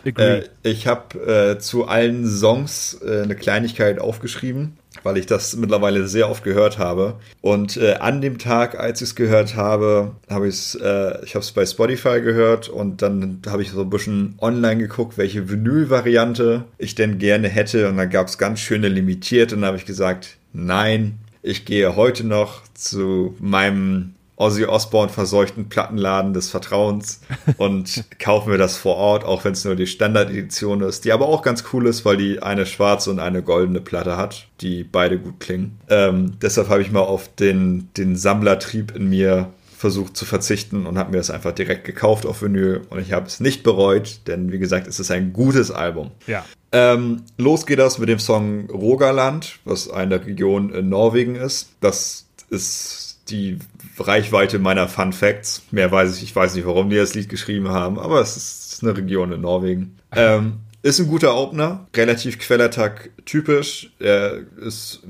[0.05, 6.07] Äh, ich habe äh, zu allen Songs äh, eine Kleinigkeit aufgeschrieben, weil ich das mittlerweile
[6.07, 7.17] sehr oft gehört habe.
[7.41, 11.35] Und äh, an dem Tag, als ich es gehört habe, habe ich es, äh, ich
[11.35, 16.65] es bei Spotify gehört und dann habe ich so ein bisschen online geguckt, welche Vinyl-Variante
[16.79, 17.89] ich denn gerne hätte.
[17.89, 21.97] Und dann gab es ganz schöne limitierte und dann habe ich gesagt, nein, ich gehe
[21.97, 27.21] heute noch zu meinem Ozzy Osbourne verseuchten Plattenladen des Vertrauens
[27.59, 31.27] und kaufen wir das vor Ort, auch wenn es nur die Standard-Edition ist, die aber
[31.27, 35.19] auch ganz cool ist, weil die eine schwarze und eine goldene Platte hat, die beide
[35.19, 35.79] gut klingen.
[35.89, 40.99] Ähm, deshalb habe ich mal auf den, den Sammlertrieb in mir versucht zu verzichten und
[40.99, 44.51] habe mir das einfach direkt gekauft auf Vinyl und ich habe es nicht bereut, denn
[44.51, 46.11] wie gesagt, es ist ein gutes Album.
[46.27, 46.45] Ja.
[46.73, 51.71] Ähm, los geht das mit dem Song Rogaland, was eine Region in Norwegen ist.
[51.81, 53.59] Das ist die
[54.07, 55.63] Reichweite meiner Fun Facts.
[55.71, 58.83] Mehr weiß ich, ich weiß nicht, warum die das Lied geschrieben haben, aber es ist
[58.83, 59.97] eine Region in Norwegen.
[60.13, 63.91] Ähm, ist ein guter Opener, relativ Quellertag typisch.
[63.99, 65.03] Er ist,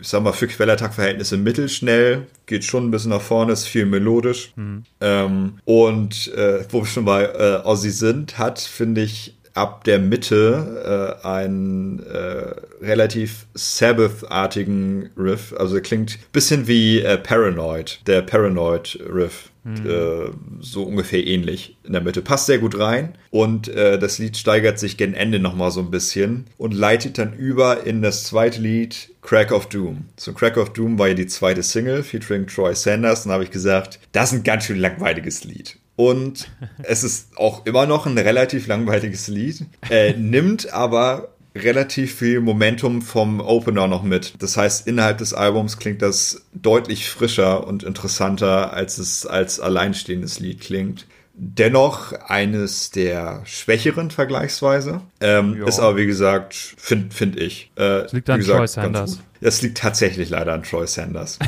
[0.00, 4.52] ich sag mal, für Quellertag-Verhältnisse mittelschnell, geht schon ein bisschen nach vorne, ist viel melodisch.
[4.54, 4.84] Mhm.
[5.00, 9.98] Ähm, und äh, wo wir schon bei äh, Ozzy sind, hat, finde ich, ab der
[9.98, 12.54] Mitte äh, einen äh,
[12.84, 15.54] relativ Sabbath-artigen Riff.
[15.56, 19.50] Also klingt bisschen wie äh, Paranoid, der Paranoid-Riff.
[19.64, 19.90] Mhm.
[19.90, 20.30] Äh,
[20.60, 22.22] so ungefähr ähnlich in der Mitte.
[22.22, 25.90] Passt sehr gut rein und äh, das Lied steigert sich gen Ende nochmal so ein
[25.90, 30.04] bisschen und leitet dann über in das zweite Lied Crack of Doom.
[30.16, 33.50] So Crack of Doom war ja die zweite Single featuring Troy Sanders und habe ich
[33.50, 35.78] gesagt, das ist ein ganz schön langweiliges Lied.
[35.96, 36.48] Und
[36.82, 43.02] es ist auch immer noch ein relativ langweiliges Lied, äh, nimmt aber relativ viel Momentum
[43.02, 44.34] vom Opener noch mit.
[44.40, 50.38] Das heißt, innerhalb des Albums klingt das deutlich frischer und interessanter, als es als alleinstehendes
[50.38, 51.06] Lied klingt.
[51.38, 55.02] Dennoch eines der schwächeren vergleichsweise.
[55.20, 57.70] Ähm, ist aber, wie gesagt, finde find ich.
[57.76, 59.18] Äh, das liegt an gesagt, Troy Sanders.
[59.40, 61.38] Das liegt tatsächlich leider an Troy Sanders.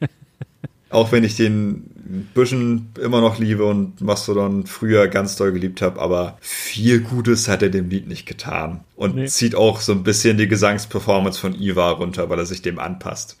[0.90, 5.80] Auch wenn ich den ein bisschen immer noch liebe und Mastodon früher ganz doll geliebt
[5.80, 8.80] habe, aber viel Gutes hat er dem Lied nicht getan.
[8.96, 9.26] Und nee.
[9.26, 13.38] zieht auch so ein bisschen die Gesangsperformance von Iva runter, weil er sich dem anpasst.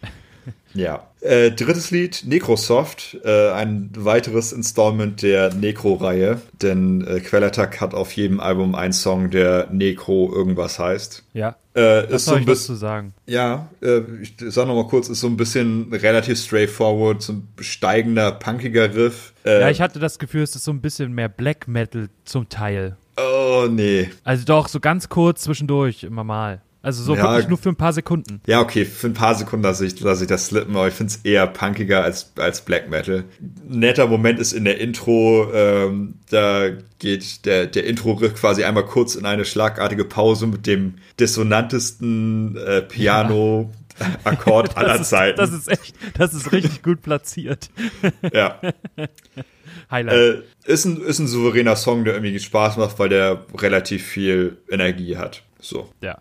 [0.74, 1.06] Ja.
[1.20, 8.12] Äh, drittes Lied, Necrosoft, äh, ein weiteres Installment der Necro-Reihe, denn äh, Quellattack hat auf
[8.12, 11.24] jedem Album einen Song, der Necro irgendwas heißt.
[11.34, 11.56] Ja.
[11.76, 13.14] Äh, ist so ein bisschen zu sagen.
[13.26, 17.48] Ja, äh, ich sag noch mal kurz, ist so ein bisschen relativ straightforward, so ein
[17.60, 19.34] steigender, punkiger Riff.
[19.44, 22.48] Äh, ja, ich hatte das Gefühl, es ist so ein bisschen mehr Black Metal zum
[22.48, 22.96] Teil.
[23.16, 24.10] Oh, nee.
[24.24, 26.62] Also doch, so ganz kurz zwischendurch, immer mal.
[26.82, 28.40] Also so ja, wirklich nur für ein paar Sekunden.
[28.46, 31.12] Ja, okay, für ein paar Sekunden lasse ich, lasse ich das slippen, aber ich finde
[31.12, 33.24] es eher punkiger als, als Black Metal.
[33.68, 39.14] netter Moment ist in der Intro, ähm, da geht der, der Intro-Riff quasi einmal kurz
[39.14, 43.70] in eine schlagartige Pause mit dem dissonantesten äh, Piano.
[43.70, 43.76] Ja.
[44.24, 45.36] Akkord aller ist, Zeiten.
[45.36, 47.70] Das ist echt, das ist richtig gut platziert.
[48.32, 48.58] Ja.
[49.90, 50.16] Highlight.
[50.16, 54.58] Äh, ist, ein, ist ein souveräner Song, der irgendwie Spaß macht, weil der relativ viel
[54.70, 55.42] Energie hat.
[55.60, 55.90] So.
[56.00, 56.18] Ja.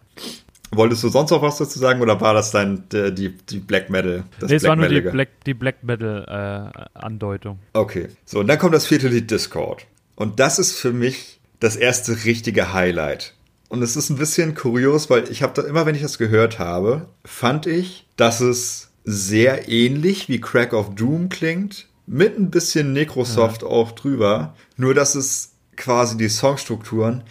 [0.71, 3.89] Wolltest du sonst noch was dazu sagen oder war das dann die, die, die Black
[3.89, 4.23] Metal?
[4.39, 7.09] Das nee, es war nur die Black, die Black Metal äh.
[7.73, 8.07] Okay.
[8.25, 9.85] So, und dann kommt das vierte Lied Discord.
[10.15, 13.33] Und das ist für mich das erste richtige Highlight.
[13.69, 16.59] Und es ist ein bisschen kurios, weil ich habe da immer, wenn ich das gehört
[16.59, 22.93] habe, fand ich, dass es sehr ähnlich wie Crack of Doom klingt, mit ein bisschen
[22.93, 23.67] Necrosoft ja.
[23.67, 24.55] auch drüber.
[24.77, 27.23] Nur dass es quasi die Songstrukturen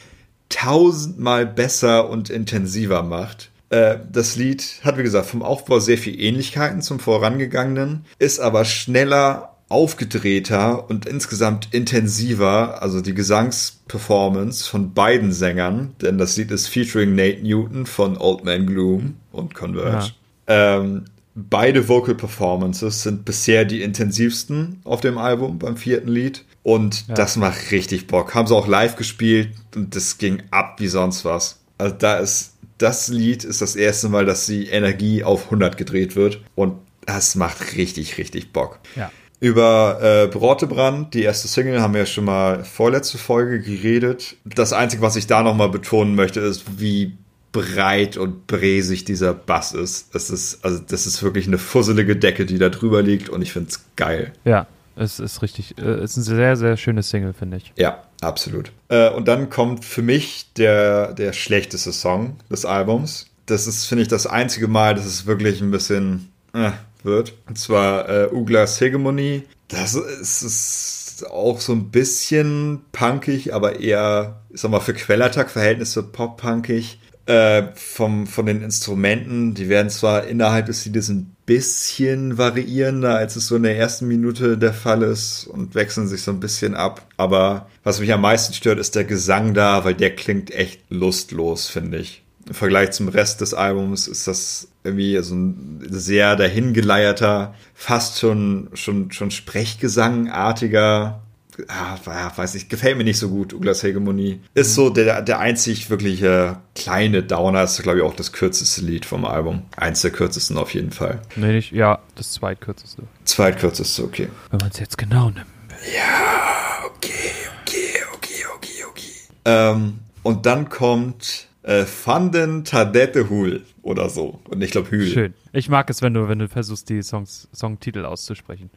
[0.49, 3.51] tausendmal besser und intensiver macht.
[3.71, 8.65] Äh, das Lied hat, wie gesagt, vom Aufbau sehr viel Ähnlichkeiten zum vorangegangenen, ist aber
[8.65, 16.69] schneller, aufgedrehter und insgesamt intensiver, also die Gesangsperformance von beiden Sängern, denn das Lied ist
[16.69, 20.13] featuring Nate Newton von Old Man Gloom und Converge.
[20.49, 20.79] Ja.
[20.79, 26.45] Ähm, beide Vocal Performances sind bisher die intensivsten auf dem Album beim vierten Lied.
[26.69, 27.15] Und ja.
[27.15, 28.35] das macht richtig Bock.
[28.35, 31.61] Haben sie auch live gespielt und das ging ab wie sonst was.
[31.79, 36.15] Also da ist, das Lied ist das erste Mal, dass die Energie auf 100 gedreht
[36.15, 36.75] wird und
[37.07, 38.81] das macht richtig, richtig Bock.
[38.97, 39.11] Ja.
[39.41, 44.37] Über äh, Brotebrand, die erste Single, haben wir ja schon mal vorletzte Folge geredet.
[44.45, 47.17] Das Einzige, was ich da nochmal betonen möchte, ist, wie
[47.51, 50.15] breit und bräsig dieser Bass ist.
[50.15, 53.55] Das ist, also das ist wirklich eine fusselige Decke, die da drüber liegt und ich
[53.55, 54.35] finde es geil.
[54.45, 54.67] Ja,
[54.99, 57.73] es ist richtig, äh, es ist ein sehr, sehr schönes Single, finde ich.
[57.77, 58.73] Ja, absolut.
[58.89, 63.27] Äh, und dann kommt für mich der, der schlechteste Song des Albums.
[63.47, 66.73] Das ist, finde ich, das einzige Mal, dass es wirklich ein bisschen äh,
[67.03, 67.35] wird.
[67.49, 69.45] Und zwar äh, Uglas Hegemony.
[69.69, 76.03] Das ist, ist auch so ein bisschen punkig, aber eher, ich sag mal, für Quellattack-Verhältnisse
[76.03, 77.01] pop-punkig.
[77.27, 83.35] Äh, vom, von den Instrumenten, die werden zwar innerhalb des Liedes ein bisschen variierender, als
[83.35, 86.75] es so in der ersten Minute der Fall ist und wechseln sich so ein bisschen
[86.75, 87.07] ab.
[87.17, 91.67] Aber was mich am meisten stört, ist der Gesang da, weil der klingt echt lustlos,
[91.67, 92.23] finde ich.
[92.47, 98.69] Im Vergleich zum Rest des Albums ist das irgendwie so ein sehr dahingeleierter, fast schon,
[98.75, 101.23] schon, schon Sprechgesangartiger
[101.69, 101.99] ah,
[102.37, 104.41] weiß ich, gefällt mir nicht so gut, Uglas Hegemonie.
[104.55, 109.05] Ist so der, der einzig wirkliche kleine Downer, ist glaube ich auch das kürzeste Lied
[109.05, 109.63] vom Album.
[109.77, 111.21] Eins der kürzesten auf jeden Fall.
[111.37, 113.03] Nee, nicht, ja, das zweitkürzeste.
[113.25, 114.29] Zweitkürzeste, okay.
[114.51, 115.47] Wenn man es jetzt genau nimmt.
[115.95, 117.33] Ja, okay,
[117.63, 119.13] okay, okay, okay, okay.
[119.45, 124.41] Ähm, und dann kommt äh, Fanden Tadete Hul oder so.
[124.49, 125.07] Und ich glaube Hül.
[125.07, 125.35] Schön.
[125.53, 128.71] Ich mag es, wenn du, wenn du versuchst, die Songs, Songtitel auszusprechen.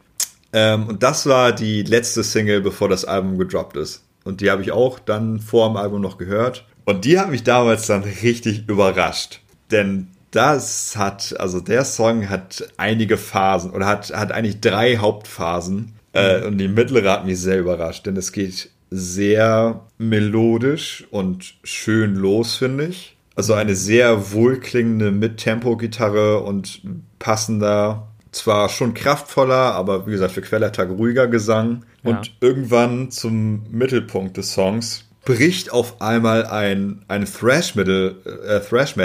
[0.54, 4.04] Ähm, und das war die letzte Single, bevor das Album gedroppt ist.
[4.24, 6.66] Und die habe ich auch dann vor dem Album noch gehört.
[6.86, 9.42] Und die hat mich damals dann richtig überrascht.
[9.72, 15.94] Denn das hat, also der Song hat einige Phasen oder hat, hat eigentlich drei Hauptphasen.
[16.14, 22.16] Äh, und die mittlere hat mich sehr überrascht, denn es geht sehr melodisch und schön
[22.16, 23.16] los, finde ich.
[23.36, 26.82] Also eine sehr wohlklingende Mittempo-Gitarre und
[27.18, 31.86] passender zwar schon kraftvoller, aber wie gesagt für Quellertag ruhiger Gesang.
[32.04, 32.12] Ja.
[32.12, 38.16] Und irgendwann zum Mittelpunkt des Songs bricht auf einmal ein, ein Thrash Metal,
[38.48, 38.96] äh, Thrash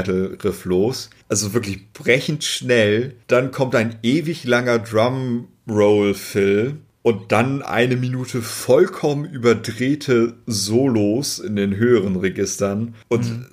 [0.65, 1.11] los.
[1.29, 3.17] Also wirklich brechend schnell.
[3.27, 6.77] Dann kommt ein ewig langer Drum Roll Fill.
[7.03, 12.97] Und dann eine Minute vollkommen überdrehte Solos in den höheren Registern.
[13.09, 13.47] Und mhm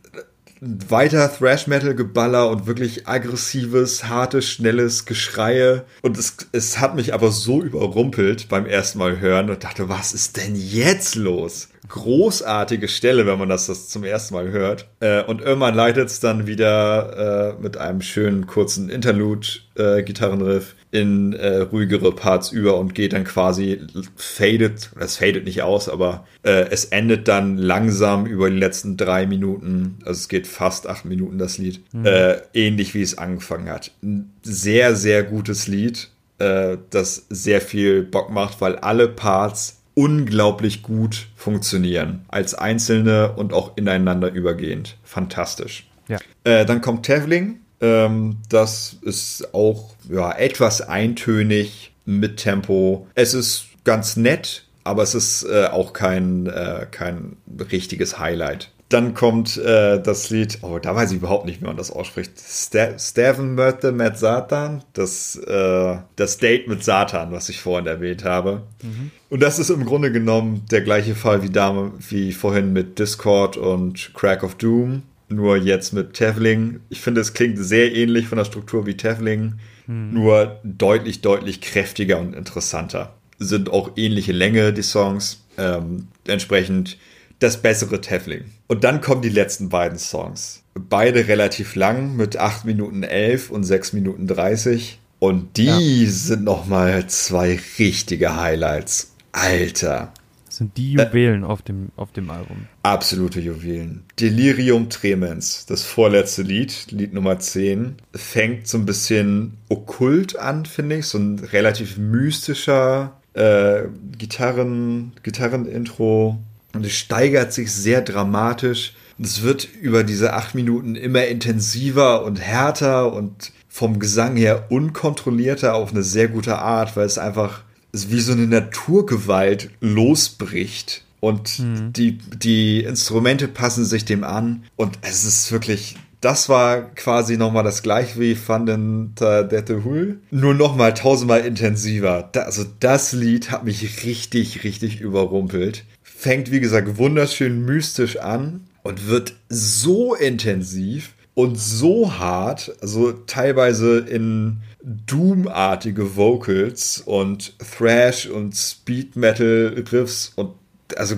[0.88, 5.84] weiter Thrash Metal Geballer und wirklich aggressives, hartes, schnelles Geschreie.
[6.02, 10.14] Und es, es hat mich aber so überrumpelt beim ersten Mal hören und dachte, was
[10.14, 11.70] ist denn jetzt los?
[11.90, 14.88] großartige Stelle, wenn man das, das zum ersten Mal hört.
[15.00, 21.34] Äh, und irgendwann leitet es dann wieder äh, mit einem schönen kurzen Interlude-Gitarrenriff äh, in
[21.34, 23.82] äh, ruhigere Parts über und geht dann quasi
[24.16, 29.26] fadet, es fadet nicht aus, aber äh, es endet dann langsam über die letzten drei
[29.26, 32.06] Minuten, also es geht fast acht Minuten das Lied, mhm.
[32.06, 33.92] Äh, ähnlich wie es angefangen hat.
[34.04, 41.28] Ein sehr, sehr gutes Lied, das sehr viel Bock macht, weil alle Parts unglaublich gut
[41.36, 42.26] funktionieren.
[42.28, 44.98] Als einzelne und auch ineinander übergehend.
[45.04, 45.88] Fantastisch.
[46.08, 46.18] Ja.
[46.44, 47.60] Äh, dann kommt Tevling.
[47.84, 53.08] Ähm, das ist auch ja, etwas eintönig mit Tempo.
[53.14, 57.36] Es ist ganz nett, aber es ist äh, auch kein, äh, kein
[57.72, 58.72] richtiges Highlight.
[58.88, 62.34] Dann kommt äh, das Lied, oh, da weiß ich überhaupt nicht, wie man das ausspricht.
[62.38, 68.62] Steven Mörte mit Satan, das, äh, das Date mit Satan, was ich vorhin erwähnt habe.
[68.82, 69.12] Mhm.
[69.30, 73.58] Und das ist im Grunde genommen der gleiche Fall wie, da, wie vorhin mit Discord
[73.58, 75.02] und Crack of Doom,
[75.36, 76.80] nur jetzt mit Tevling.
[76.90, 79.56] Ich finde, es klingt sehr ähnlich von der Struktur wie Tevling,
[79.88, 80.14] mhm.
[80.14, 83.14] nur deutlich, deutlich kräftiger und interessanter.
[83.40, 85.44] Sind auch ähnliche Länge, die Songs.
[85.58, 86.98] Ähm, entsprechend
[87.40, 88.46] das bessere Tefling.
[88.68, 90.64] Und dann kommen die letzten beiden Songs.
[90.74, 95.00] Beide relativ lang mit 8 Minuten 11 und 6 Minuten 30.
[95.20, 96.10] Und die ja.
[96.10, 99.14] sind nochmal zwei richtige Highlights.
[99.32, 100.14] Alter.
[100.54, 102.68] Das sind die Juwelen äh, auf, dem, auf dem Album.
[102.84, 104.04] Absolute Juwelen.
[104.20, 110.98] Delirium Tremens, das vorletzte Lied, Lied Nummer 10, fängt so ein bisschen okkult an, finde
[110.98, 111.08] ich.
[111.08, 113.86] So ein relativ mystischer äh,
[114.16, 116.38] Gitarren, Gitarrenintro
[116.76, 118.94] und es steigert sich sehr dramatisch.
[119.20, 125.74] Es wird über diese acht Minuten immer intensiver und härter und vom Gesang her unkontrollierter
[125.74, 127.64] auf eine sehr gute Art, weil es einfach
[127.94, 131.04] wie so eine Naturgewalt losbricht.
[131.20, 131.94] Und mhm.
[131.94, 134.64] die, die Instrumente passen sich dem an.
[134.76, 140.54] Und es ist wirklich, das war quasi nochmal das gleiche wie Fanden Dette Hul, nur
[140.54, 142.30] nochmal tausendmal intensiver.
[142.36, 145.86] also das Lied hat mich richtig, richtig überrumpelt
[146.24, 154.00] fängt, wie gesagt, wunderschön mystisch an und wird so intensiv und so hart, also teilweise
[154.00, 160.52] in Doom-artige Vocals und Thrash und Speed Metal Riffs und
[160.98, 161.16] also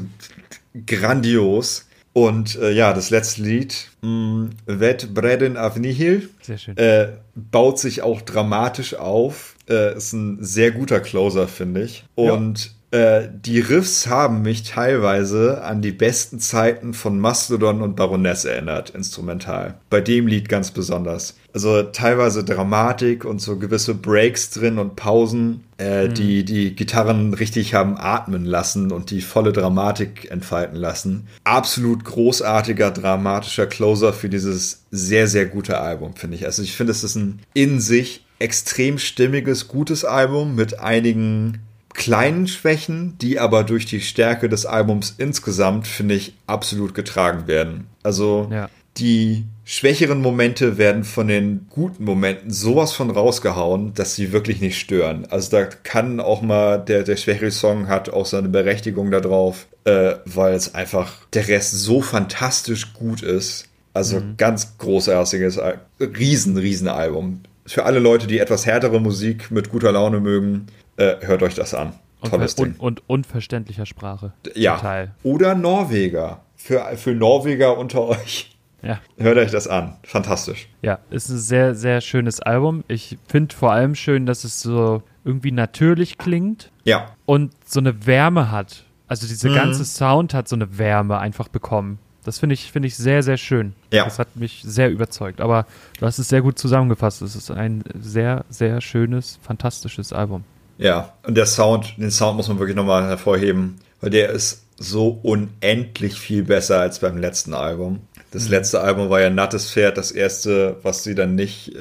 [0.85, 1.85] grandios.
[2.13, 6.29] Und äh, ja, das letzte Lied, mh, Ved Breden av Nihil,
[6.77, 9.55] äh, baut sich auch dramatisch auf.
[9.67, 12.05] Äh, ist ein sehr guter Closer, finde ich.
[12.15, 18.45] Und äh, die Riffs haben mich teilweise an die besten Zeiten von Mastodon und Baroness
[18.45, 19.75] erinnert, instrumental.
[19.89, 21.35] Bei dem Lied ganz besonders.
[21.53, 27.73] Also teilweise Dramatik und so gewisse Breaks drin und Pausen, äh, die die Gitarren richtig
[27.73, 31.27] haben atmen lassen und die volle Dramatik entfalten lassen.
[31.43, 36.45] Absolut großartiger, dramatischer Closer für dieses sehr, sehr gute Album, finde ich.
[36.45, 41.59] Also ich finde, es ist ein in sich extrem stimmiges, gutes Album mit einigen
[41.95, 47.87] kleinen Schwächen, die aber durch die Stärke des Albums insgesamt, finde ich, absolut getragen werden.
[48.03, 48.69] Also Ja.
[48.97, 54.77] die schwächeren Momente werden von den guten Momenten sowas von rausgehauen, dass sie wirklich nicht
[54.79, 55.25] stören.
[55.31, 59.65] Also da kann auch mal der, der schwächere Song hat auch seine Berechtigung da drauf,
[59.85, 63.65] äh, weil es einfach der Rest so fantastisch gut ist.
[63.93, 67.39] Also ganz großartiges, Al- riesen, riesen Album.
[67.65, 70.67] Für alle Leute, die etwas härtere Musik mit guter Laune mögen,
[70.97, 71.93] äh, hört euch das an.
[72.21, 72.67] Und, Tolles Ding.
[72.67, 74.33] und, und unverständlicher Sprache.
[74.55, 74.77] Ja.
[74.77, 75.13] Teil.
[75.23, 76.41] Oder Norweger.
[76.55, 78.51] Für, für Norweger unter euch.
[78.81, 78.99] Ja.
[79.17, 79.97] Hört euch das an.
[80.03, 80.67] Fantastisch.
[80.81, 82.83] Ja, ist ein sehr, sehr schönes Album.
[82.87, 87.09] Ich finde vor allem schön, dass es so irgendwie natürlich klingt Ja.
[87.25, 88.83] und so eine Wärme hat.
[89.07, 89.55] Also dieser Mhm.
[89.55, 91.99] ganze Sound hat so eine Wärme einfach bekommen.
[92.23, 93.73] Das finde ich, finde ich sehr, sehr schön.
[93.91, 94.03] Ja.
[94.05, 95.41] Das hat mich sehr überzeugt.
[95.41, 95.67] Aber
[95.99, 97.21] du hast es sehr gut zusammengefasst.
[97.21, 100.43] Es ist ein sehr, sehr schönes, fantastisches Album.
[100.77, 101.13] Ja.
[101.25, 106.19] Und der Sound, den Sound muss man wirklich nochmal hervorheben, weil der ist so unendlich
[106.19, 108.01] viel besser als beim letzten Album.
[108.31, 111.79] Das letzte Album war ja Nattes Pferd, das erste, was sie dann nicht, äh,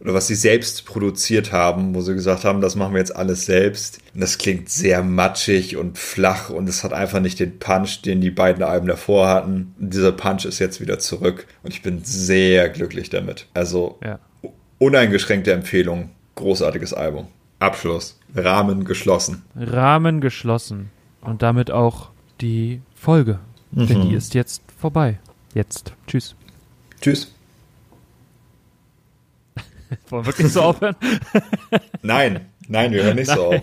[0.00, 3.44] oder was sie selbst produziert haben, wo sie gesagt haben, das machen wir jetzt alles
[3.44, 3.98] selbst.
[4.14, 8.22] Und das klingt sehr matschig und flach und es hat einfach nicht den Punch, den
[8.22, 9.74] die beiden Alben davor hatten.
[9.78, 13.48] Und dieser Punch ist jetzt wieder zurück und ich bin sehr glücklich damit.
[13.52, 14.18] Also Ja.
[14.78, 17.26] uneingeschränkte Empfehlung, großartiges Album.
[17.62, 19.42] Abschluss, Rahmen geschlossen.
[19.56, 20.90] Rahmen geschlossen.
[21.20, 22.10] Und damit auch
[22.40, 23.38] die Folge.
[23.70, 24.08] Denn Mhm.
[24.08, 25.18] die ist jetzt vorbei.
[25.54, 25.92] Jetzt.
[26.06, 26.34] Tschüss.
[27.00, 27.32] Tschüss.
[30.08, 30.96] Wollen wir wirklich so aufhören?
[32.02, 33.62] Nein, nein, wir hören nicht so auf.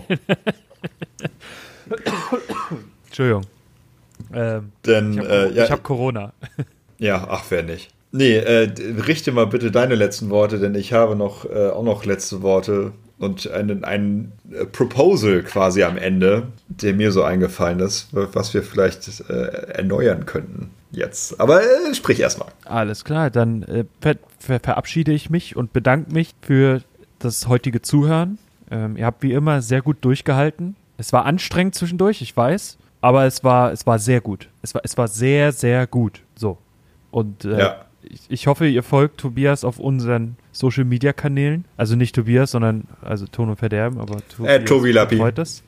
[3.06, 3.44] Entschuldigung.
[4.32, 6.32] Ähm, Denn, ich habe äh, ja, hab Corona.
[6.98, 7.90] ja, ach, wer nicht.
[8.12, 8.70] Nee, äh,
[9.06, 12.92] richte mal bitte deine letzten Worte, denn ich habe noch äh, auch noch letzte Worte
[13.20, 18.62] und einen, ein äh, Proposal quasi am Ende, der mir so eingefallen ist, was wir
[18.62, 21.40] vielleicht äh, erneuern könnten jetzt.
[21.40, 22.48] Aber äh, sprich erstmal.
[22.64, 26.80] Alles klar, dann äh, ver ver verabschiede ich mich und bedanke mich für
[27.18, 28.38] das heutige Zuhören.
[28.70, 30.76] Ähm, ihr habt wie immer sehr gut durchgehalten.
[30.96, 34.48] Es war anstrengend zwischendurch, ich weiß, aber es war, es war sehr gut.
[34.62, 36.20] Es war, es war sehr, sehr gut.
[36.36, 36.58] So.
[37.10, 37.84] Und äh, Ja.
[38.02, 41.64] Ich, ich hoffe, ihr folgt Tobias auf unseren Social Media Kanälen.
[41.76, 45.16] Also nicht Tobias, sondern also Ton und Verderben, aber Tobias Tobi Lappi.
[45.16, 45.62] freut es.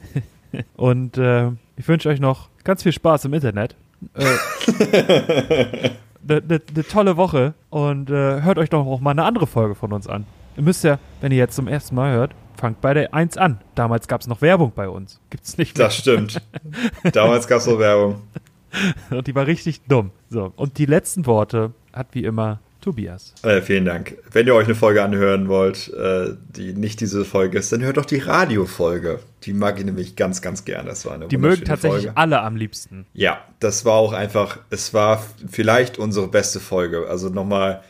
[0.76, 3.76] und äh, ich wünsche euch noch ganz viel Spaß im Internet.
[4.14, 4.24] Äh,
[6.28, 9.74] eine ne, ne tolle Woche und äh, hört euch doch auch mal eine andere Folge
[9.74, 10.26] von uns an.
[10.56, 13.60] Ihr müsst ja, wenn ihr jetzt zum ersten Mal hört, fangt bei der 1 an.
[13.74, 15.20] Damals gab es noch Werbung bei uns.
[15.30, 15.86] Gibt's nicht mehr.
[15.86, 16.40] Das stimmt.
[17.12, 18.22] Damals gab es so Werbung.
[19.10, 20.10] Und die war richtig dumm.
[20.28, 23.34] So, und die letzten Worte hat wie immer Tobias.
[23.42, 24.16] Äh, vielen Dank.
[24.30, 27.96] Wenn ihr euch eine Folge anhören wollt, äh, die nicht diese Folge ist, dann hört
[27.96, 29.20] doch die Radiofolge.
[29.44, 30.88] Die mag ich nämlich ganz, ganz gerne.
[30.90, 32.16] Das war eine Die mögen tatsächlich Folge.
[32.16, 33.06] alle am liebsten.
[33.12, 37.06] Ja, das war auch einfach, es war vielleicht unsere beste Folge.
[37.08, 37.82] Also nochmal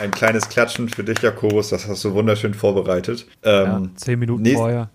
[0.00, 1.68] ein kleines Klatschen für dich, Jakobus.
[1.68, 3.26] Das hast du wunderschön vorbereitet.
[3.44, 4.88] Ja, Ähm, zehn Minuten vorher.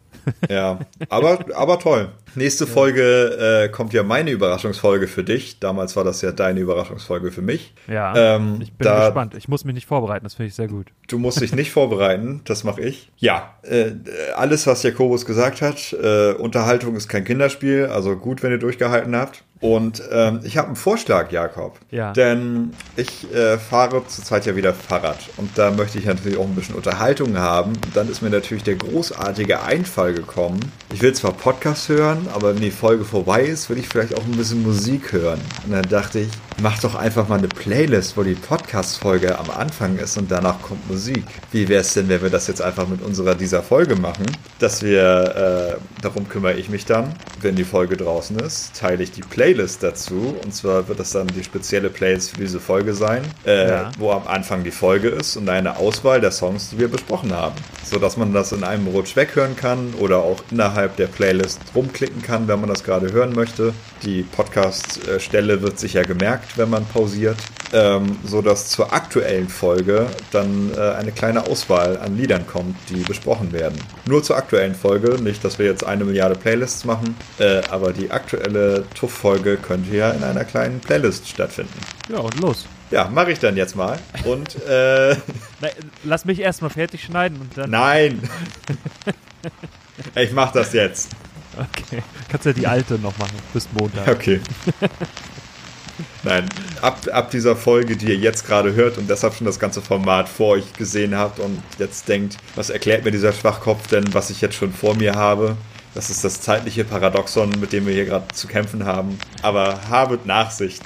[0.50, 2.10] Ja, aber, aber toll.
[2.36, 5.60] Nächste Folge äh, kommt ja meine Überraschungsfolge für dich.
[5.60, 7.74] Damals war das ja deine Überraschungsfolge für mich.
[7.88, 9.36] Ja, Ähm, ich bin da- gespannt.
[9.38, 10.88] Ich muss mich nicht vorbereiten, das finde ich sehr gut.
[11.08, 13.10] Du musst dich nicht vorbereiten, das mache ich.
[13.18, 13.92] Ja, äh,
[14.36, 19.16] alles, was Jakobus gesagt hat, äh, Unterhaltung ist kein Kinderspiel, also gut, wenn ihr durchgehalten
[19.16, 19.45] habt.
[19.62, 21.80] Und ähm, ich habe einen Vorschlag, Jakob.
[21.90, 22.12] Ja.
[22.14, 26.56] Denn ich äh, fahre zurzeit ja wieder Fahrrad und da möchte ich natürlich auch ein
[26.56, 27.72] bisschen Unterhaltung haben.
[27.72, 30.60] Und dann ist mir natürlich der großartige Einfall gekommen.
[30.94, 34.24] Ich will zwar Podcast hören, aber wenn die Folge vorbei ist, will ich vielleicht auch
[34.24, 35.40] ein bisschen Musik hören.
[35.66, 36.30] Und dann dachte ich,
[36.62, 40.90] mach doch einfach mal eine Playlist, wo die Podcast-Folge am Anfang ist und danach kommt
[40.90, 41.26] Musik.
[41.52, 44.26] Wie wäre es denn, wenn wir das jetzt einfach mit unserer dieser Folge machen?
[44.60, 49.12] Dass wir, äh, darum kümmere ich mich dann, wenn die Folge draußen ist, teile ich
[49.12, 50.36] die Playlist dazu.
[50.44, 53.92] Und zwar wird das dann die spezielle Playlist für diese Folge sein, äh, ja.
[53.98, 57.56] wo am Anfang die Folge ist und eine Auswahl der Songs, die wir besprochen haben.
[57.84, 62.48] Sodass man das in einem Rutsch weghören kann oder auch innerhalb der Playlist rumklicken kann,
[62.48, 63.74] wenn man das gerade hören möchte.
[64.04, 67.38] Die Podcast-Stelle wird sicher gemerkt, wenn man pausiert,
[67.74, 73.52] ähm, sodass zur aktuellen Folge dann äh, eine kleine Auswahl an Liedern kommt, die besprochen
[73.52, 73.80] werden.
[74.08, 78.12] Nur zur aktuellen Folge, nicht, dass wir jetzt eine Milliarde Playlists machen, äh, aber die
[78.12, 81.80] aktuelle TUF-Folge könnte ja in einer kleinen Playlist stattfinden.
[82.10, 82.66] Ja, und los.
[82.92, 84.00] Ja, mache ich dann jetzt mal.
[84.26, 85.16] Und äh,
[86.04, 87.70] lass mich erstmal fertig schneiden und dann.
[87.72, 88.30] Nein!
[90.16, 91.10] ich mach das jetzt.
[91.58, 92.04] Okay.
[92.30, 94.08] Kannst ja die alte noch machen, bis Montag.
[94.08, 94.40] Okay.
[96.24, 96.50] Nein,
[96.82, 100.28] ab, ab dieser Folge, die ihr jetzt gerade hört und deshalb schon das ganze Format
[100.28, 104.42] vor euch gesehen habt und jetzt denkt, was erklärt mir dieser Schwachkopf denn, was ich
[104.42, 105.56] jetzt schon vor mir habe?
[105.94, 109.18] Das ist das zeitliche Paradoxon, mit dem wir hier gerade zu kämpfen haben.
[109.42, 110.84] Aber habet Nachsicht.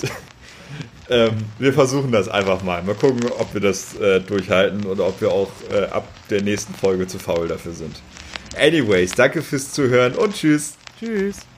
[1.10, 2.84] ähm, wir versuchen das einfach mal.
[2.84, 6.76] Mal gucken, ob wir das äh, durchhalten oder ob wir auch äh, ab der nächsten
[6.76, 8.00] Folge zu faul dafür sind.
[8.56, 10.76] Anyways, danke fürs Zuhören und tschüss.
[11.00, 11.49] Tschüss.